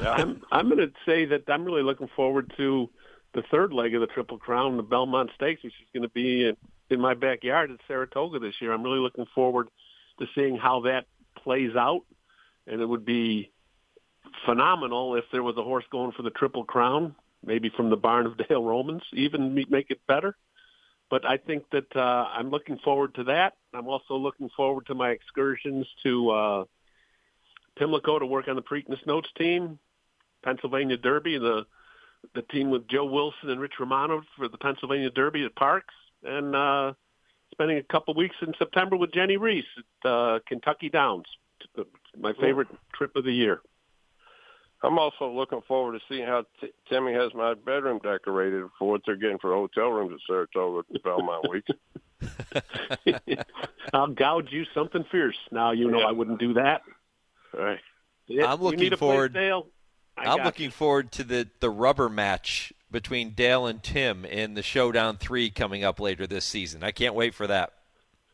I'm, 0.00 0.42
I'm 0.52 0.68
going 0.68 0.78
to 0.78 0.92
say 1.06 1.24
that 1.26 1.42
I'm 1.48 1.64
really 1.64 1.82
looking 1.82 2.08
forward 2.14 2.52
to 2.56 2.88
the 3.34 3.42
third 3.50 3.72
leg 3.72 3.94
of 3.94 4.00
the 4.00 4.06
Triple 4.06 4.38
Crown, 4.38 4.76
the 4.76 4.82
Belmont 4.82 5.30
Stakes, 5.34 5.62
which 5.64 5.72
is 5.72 5.88
going 5.92 6.02
to 6.02 6.12
be 6.14 6.48
in, 6.48 6.56
in 6.90 7.00
my 7.00 7.14
backyard 7.14 7.70
at 7.70 7.80
Saratoga 7.88 8.38
this 8.38 8.54
year. 8.60 8.72
I'm 8.72 8.82
really 8.82 8.98
looking 8.98 9.26
forward 9.34 9.68
to 10.20 10.26
seeing 10.34 10.56
how 10.56 10.82
that 10.82 11.06
plays 11.42 11.74
out, 11.76 12.02
and 12.66 12.80
it 12.80 12.86
would 12.86 13.04
be 13.04 13.50
phenomenal 14.46 15.16
if 15.16 15.24
there 15.32 15.42
was 15.42 15.56
a 15.56 15.62
horse 15.62 15.84
going 15.90 16.12
for 16.12 16.22
the 16.22 16.30
Triple 16.30 16.64
Crown, 16.64 17.14
maybe 17.44 17.70
from 17.76 17.90
the 17.90 17.96
barn 17.96 18.26
of 18.26 18.36
Dale 18.48 18.62
Romans, 18.62 19.02
even 19.12 19.54
make 19.68 19.90
it 19.90 20.00
better. 20.06 20.36
But 21.10 21.26
I 21.26 21.36
think 21.36 21.64
that 21.70 21.94
uh, 21.94 22.00
I'm 22.32 22.50
looking 22.50 22.78
forward 22.78 23.14
to 23.16 23.24
that. 23.24 23.54
I'm 23.72 23.86
also 23.86 24.16
looking 24.16 24.48
forward 24.56 24.86
to 24.86 24.94
my 24.94 25.10
excursions 25.10 25.86
to 26.02 26.30
uh, 26.30 26.64
Pimlico 27.76 28.18
to 28.18 28.26
work 28.26 28.48
on 28.48 28.56
the 28.56 28.62
Preakness 28.62 29.04
Notes 29.06 29.28
team, 29.36 29.78
Pennsylvania 30.42 30.96
Derby, 30.96 31.38
the 31.38 31.66
the 32.34 32.42
team 32.42 32.70
with 32.70 32.88
Joe 32.88 33.04
Wilson 33.04 33.50
and 33.50 33.60
Rich 33.60 33.74
Romano 33.78 34.22
for 34.36 34.48
the 34.48 34.56
Pennsylvania 34.56 35.10
Derby 35.10 35.44
at 35.44 35.54
Parx, 35.54 35.82
and 36.22 36.56
uh, 36.56 36.94
spending 37.52 37.76
a 37.76 37.82
couple 37.82 38.14
weeks 38.14 38.36
in 38.40 38.54
September 38.58 38.96
with 38.96 39.12
Jennie 39.12 39.36
Rees 39.36 39.64
at 40.04 40.10
uh, 40.10 40.38
Kentucky 40.48 40.88
Downs. 40.88 41.26
My 42.18 42.32
favorite 42.40 42.68
trip 42.94 43.14
of 43.14 43.24
the 43.24 43.32
year. 43.32 43.60
I'm 44.84 44.98
also 44.98 45.30
looking 45.30 45.62
forward 45.66 45.98
to 45.98 46.00
seeing 46.08 46.26
how 46.26 46.44
t- 46.60 46.72
Timmy 46.90 47.14
has 47.14 47.32
my 47.34 47.54
bedroom 47.54 48.00
decorated 48.02 48.64
for 48.78 48.90
what 48.90 49.00
they're 49.06 49.16
getting 49.16 49.38
for 49.38 49.52
hotel 49.54 49.88
rooms 49.88 50.12
at 50.12 50.20
Saratoga 50.26 50.86
at 50.94 51.02
Belmont 51.02 51.48
Week. 51.48 51.64
I'll 53.94 54.08
gouge 54.08 54.48
you 54.50 54.64
something 54.74 55.04
fierce. 55.10 55.36
Now 55.50 55.72
you 55.72 55.90
know 55.90 56.00
Yeah. 56.00 56.06
I 56.06 56.12
wouldn't 56.12 56.38
do 56.38 56.54
that. 56.54 56.82
Right. 57.56 57.80
Yeah, 58.26 58.52
I'm 58.52 58.60
looking 58.60 58.80
need 58.80 58.92
a 58.92 58.96
place, 58.96 59.10
forward- 59.10 59.32
Dale? 59.32 59.66
I 60.16 60.30
I'm 60.30 60.36
got 60.38 60.46
looking 60.46 60.70
forward 60.70 61.10
to 61.12 61.24
the, 61.24 61.48
the 61.60 61.70
rubber 61.70 62.08
match 62.08 62.72
between 62.90 63.30
Dale 63.30 63.66
and 63.66 63.82
Tim 63.82 64.24
in 64.24 64.54
the 64.54 64.62
Showdown 64.62 65.16
3 65.16 65.50
coming 65.50 65.82
up 65.82 65.98
later 65.98 66.26
this 66.26 66.44
season. 66.44 66.84
I 66.84 66.92
can't 66.92 67.16
wait 67.16 67.34
for 67.34 67.48
that. 67.48 67.72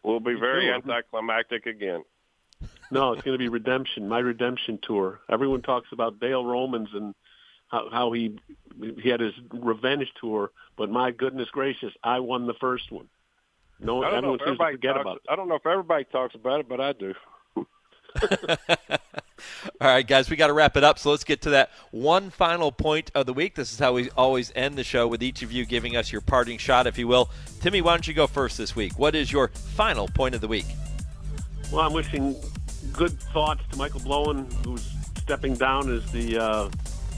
We'll 0.02 0.20
be 0.20 0.34
very 0.34 0.70
anticlimactic 0.70 1.64
again. 1.66 2.02
You. 2.90 2.98
No, 2.98 3.12
it's 3.12 3.22
going 3.22 3.34
to 3.34 3.38
be 3.38 3.48
redemption. 3.48 4.08
My 4.08 4.18
redemption 4.18 4.78
tour. 4.82 5.20
Everyone 5.28 5.62
talks 5.62 5.88
about 5.92 6.20
Dale 6.20 6.44
Romans 6.44 6.88
and 6.92 7.14
how, 7.68 7.88
how 7.90 8.12
he 8.12 8.38
he 9.02 9.08
had 9.08 9.20
his 9.20 9.34
revenge 9.52 10.12
tour, 10.20 10.50
but 10.76 10.90
my 10.90 11.10
goodness 11.10 11.48
gracious, 11.50 11.92
I 12.02 12.20
won 12.20 12.46
the 12.46 12.54
first 12.54 12.90
one. 12.90 13.08
No, 13.78 14.02
I 14.02 14.10
don't 14.10 14.22
know 14.22 14.34
everyone 14.34 14.34
if 14.34 14.40
seems 14.40 14.58
to 14.58 14.64
everybody 14.64 14.76
forget 14.76 14.94
talks, 14.94 15.02
about 15.02 15.16
it. 15.16 15.22
I 15.28 15.36
don't 15.36 15.48
know 15.48 15.54
if 15.54 15.66
everybody 15.66 16.04
talks 16.04 16.34
about 16.34 16.60
it, 16.60 16.68
but 16.68 16.80
I 16.80 16.92
do. 16.92 17.14
All 19.80 19.88
right, 19.88 20.06
guys, 20.06 20.28
we 20.28 20.36
got 20.36 20.48
to 20.48 20.52
wrap 20.52 20.76
it 20.76 20.84
up. 20.84 20.98
So 20.98 21.10
let's 21.10 21.24
get 21.24 21.42
to 21.42 21.50
that 21.50 21.70
one 21.90 22.30
final 22.30 22.72
point 22.72 23.10
of 23.14 23.26
the 23.26 23.32
week. 23.32 23.54
This 23.54 23.72
is 23.72 23.78
how 23.78 23.94
we 23.94 24.10
always 24.10 24.52
end 24.54 24.76
the 24.76 24.84
show 24.84 25.08
with 25.08 25.22
each 25.22 25.42
of 25.42 25.52
you 25.52 25.64
giving 25.64 25.96
us 25.96 26.12
your 26.12 26.20
parting 26.20 26.58
shot, 26.58 26.86
if 26.86 26.98
you 26.98 27.08
will. 27.08 27.30
Timmy, 27.60 27.80
why 27.80 27.92
don't 27.92 28.06
you 28.06 28.14
go 28.14 28.26
first 28.26 28.58
this 28.58 28.76
week? 28.76 28.98
What 28.98 29.14
is 29.14 29.32
your 29.32 29.48
final 29.48 30.08
point 30.08 30.34
of 30.34 30.40
the 30.40 30.48
week? 30.48 30.66
Well, 31.72 31.82
I'm 31.82 31.92
wishing 31.92 32.36
good 32.92 33.18
thoughts 33.32 33.62
to 33.70 33.76
Michael 33.76 34.00
Blowen, 34.00 34.52
who's 34.64 34.90
stepping 35.18 35.54
down 35.54 35.92
as 35.92 36.10
the 36.12 36.38
uh, 36.38 36.70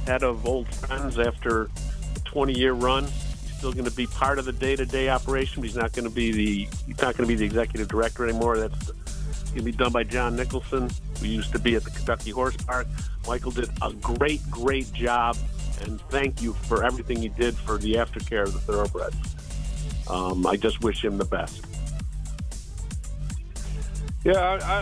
head 0.06 0.22
of 0.22 0.46
Old 0.46 0.72
Friends 0.74 1.18
after 1.18 1.62
a 1.62 1.68
20-year 2.26 2.72
run. 2.72 3.04
He's 3.04 3.56
still 3.56 3.72
going 3.72 3.84
to 3.84 3.90
be 3.90 4.06
part 4.06 4.38
of 4.38 4.44
the 4.44 4.52
day-to-day 4.52 5.08
operation. 5.08 5.62
But 5.62 5.68
he's 5.68 5.76
not 5.76 5.92
going 5.92 6.04
to 6.04 6.14
be 6.14 6.32
the 6.32 6.68
he's 6.86 7.00
not 7.00 7.16
going 7.16 7.26
to 7.26 7.26
be 7.26 7.36
the 7.36 7.44
executive 7.44 7.88
director 7.88 8.24
anymore. 8.24 8.58
That's 8.58 8.86
going 8.86 9.56
to 9.56 9.62
be 9.62 9.72
done 9.72 9.92
by 9.92 10.04
John 10.04 10.36
Nicholson, 10.36 10.90
who 11.20 11.26
used 11.26 11.52
to 11.52 11.58
be 11.58 11.76
at 11.76 11.84
the 11.84 11.90
Kentucky 11.90 12.30
Horse 12.30 12.56
Park. 12.56 12.86
Michael 13.26 13.52
did 13.52 13.70
a 13.82 13.92
great, 13.94 14.40
great 14.50 14.92
job, 14.92 15.36
and 15.82 16.00
thank 16.02 16.42
you 16.42 16.54
for 16.54 16.84
everything 16.84 17.18
he 17.18 17.28
did 17.28 17.54
for 17.54 17.78
the 17.78 17.94
aftercare 17.94 18.42
of 18.42 18.52
the 18.52 18.60
thoroughbreds. 18.60 19.16
Um, 20.10 20.46
I 20.46 20.56
just 20.56 20.82
wish 20.82 21.04
him 21.04 21.18
the 21.18 21.24
best. 21.24 21.64
Yeah, 24.24 24.38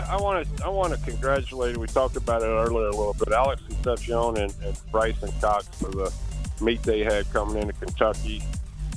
I 0.07 0.21
want 0.21 0.57
to 0.57 0.65
I 0.65 0.69
want 0.69 0.93
to 0.93 0.99
congratulate. 0.99 1.75
We 1.75 1.87
talked 1.87 2.15
about 2.15 2.43
it 2.43 2.45
earlier 2.45 2.87
a 2.87 2.91
little 2.91 3.15
bit. 3.15 3.33
Alex 3.33 3.61
Concepcion 3.67 4.37
and, 4.37 4.53
and 4.63 4.79
Bryson 4.91 5.31
Cox 5.41 5.67
for 5.79 5.89
the 5.89 6.13
meet 6.61 6.83
they 6.83 7.03
had 7.03 7.31
coming 7.33 7.57
into 7.59 7.73
Kentucky, 7.73 8.43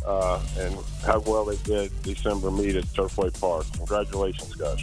uh, 0.04 0.42
and 0.59 0.76
how 1.07 1.20
well 1.20 1.46
they 1.46 1.57
did 1.64 1.90
December 2.02 2.50
meet 2.50 2.76
at 2.76 2.85
Turfway 2.85 3.38
Park. 3.40 3.64
Congratulations, 3.76 4.54
guys. 4.54 4.83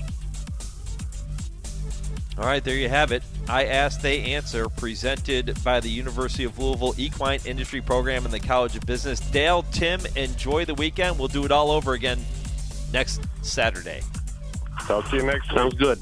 All 2.40 2.46
right, 2.46 2.64
there 2.64 2.76
you 2.76 2.90
have 2.90 3.12
it. 3.12 3.22
I 3.48 3.66
Ask, 3.66 4.02
They 4.02 4.34
Answer, 4.34 4.68
presented 4.68 5.62
by 5.64 5.80
the 5.80 5.90
University 5.90 6.44
of 6.44 6.58
Louisville 6.58 6.96
Equine 6.98 7.42
Industry 7.46 7.82
Program 7.82 8.26
and 8.26 8.34
the 8.34 8.40
College 8.40 8.76
of 8.76 8.86
Business. 8.88 9.20
Dale, 9.20 9.64
Tim, 9.72 10.00
enjoy 10.16 10.66
the 10.66 10.74
weekend. 10.74 11.20
We'll 11.20 11.28
do 11.28 11.46
it 11.46 11.52
all 11.52 11.70
over 11.70 11.94
again 11.94 12.20
next 12.94 13.22
Saturday. 13.44 14.02
Talk 14.88 15.10
to 15.10 15.18
you 15.18 15.24
next 15.24 15.50
week. 15.50 15.58
Sounds 15.58 15.74
good. 15.76 16.00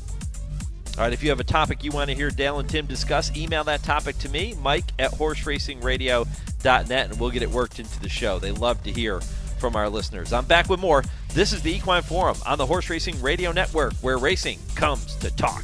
All 0.97 1.05
right, 1.05 1.13
if 1.13 1.23
you 1.23 1.29
have 1.29 1.39
a 1.39 1.45
topic 1.45 1.83
you 1.83 1.91
want 1.91 2.09
to 2.09 2.15
hear 2.15 2.29
Dale 2.29 2.59
and 2.59 2.67
Tim 2.67 2.85
discuss, 2.85 3.35
email 3.37 3.63
that 3.63 3.83
topic 3.83 4.17
to 4.19 4.29
me, 4.29 4.53
Mike 4.61 4.85
at 4.99 5.11
horseracingradio.net, 5.11 7.09
and 7.09 7.19
we'll 7.19 7.29
get 7.29 7.41
it 7.41 7.49
worked 7.49 7.79
into 7.79 7.99
the 8.01 8.09
show. 8.09 8.37
They 8.37 8.51
love 8.51 8.83
to 8.83 8.91
hear 8.91 9.21
from 9.59 9.77
our 9.77 9.89
listeners. 9.89 10.33
I'm 10.33 10.45
back 10.45 10.67
with 10.67 10.79
more. 10.81 11.03
This 11.33 11.53
is 11.53 11.61
the 11.61 11.73
Equine 11.73 12.01
Forum 12.01 12.37
on 12.45 12.57
the 12.57 12.65
Horse 12.65 12.89
Racing 12.89 13.21
Radio 13.21 13.51
Network, 13.51 13.93
where 14.01 14.17
racing 14.17 14.59
comes 14.75 15.15
to 15.17 15.33
talk. 15.35 15.63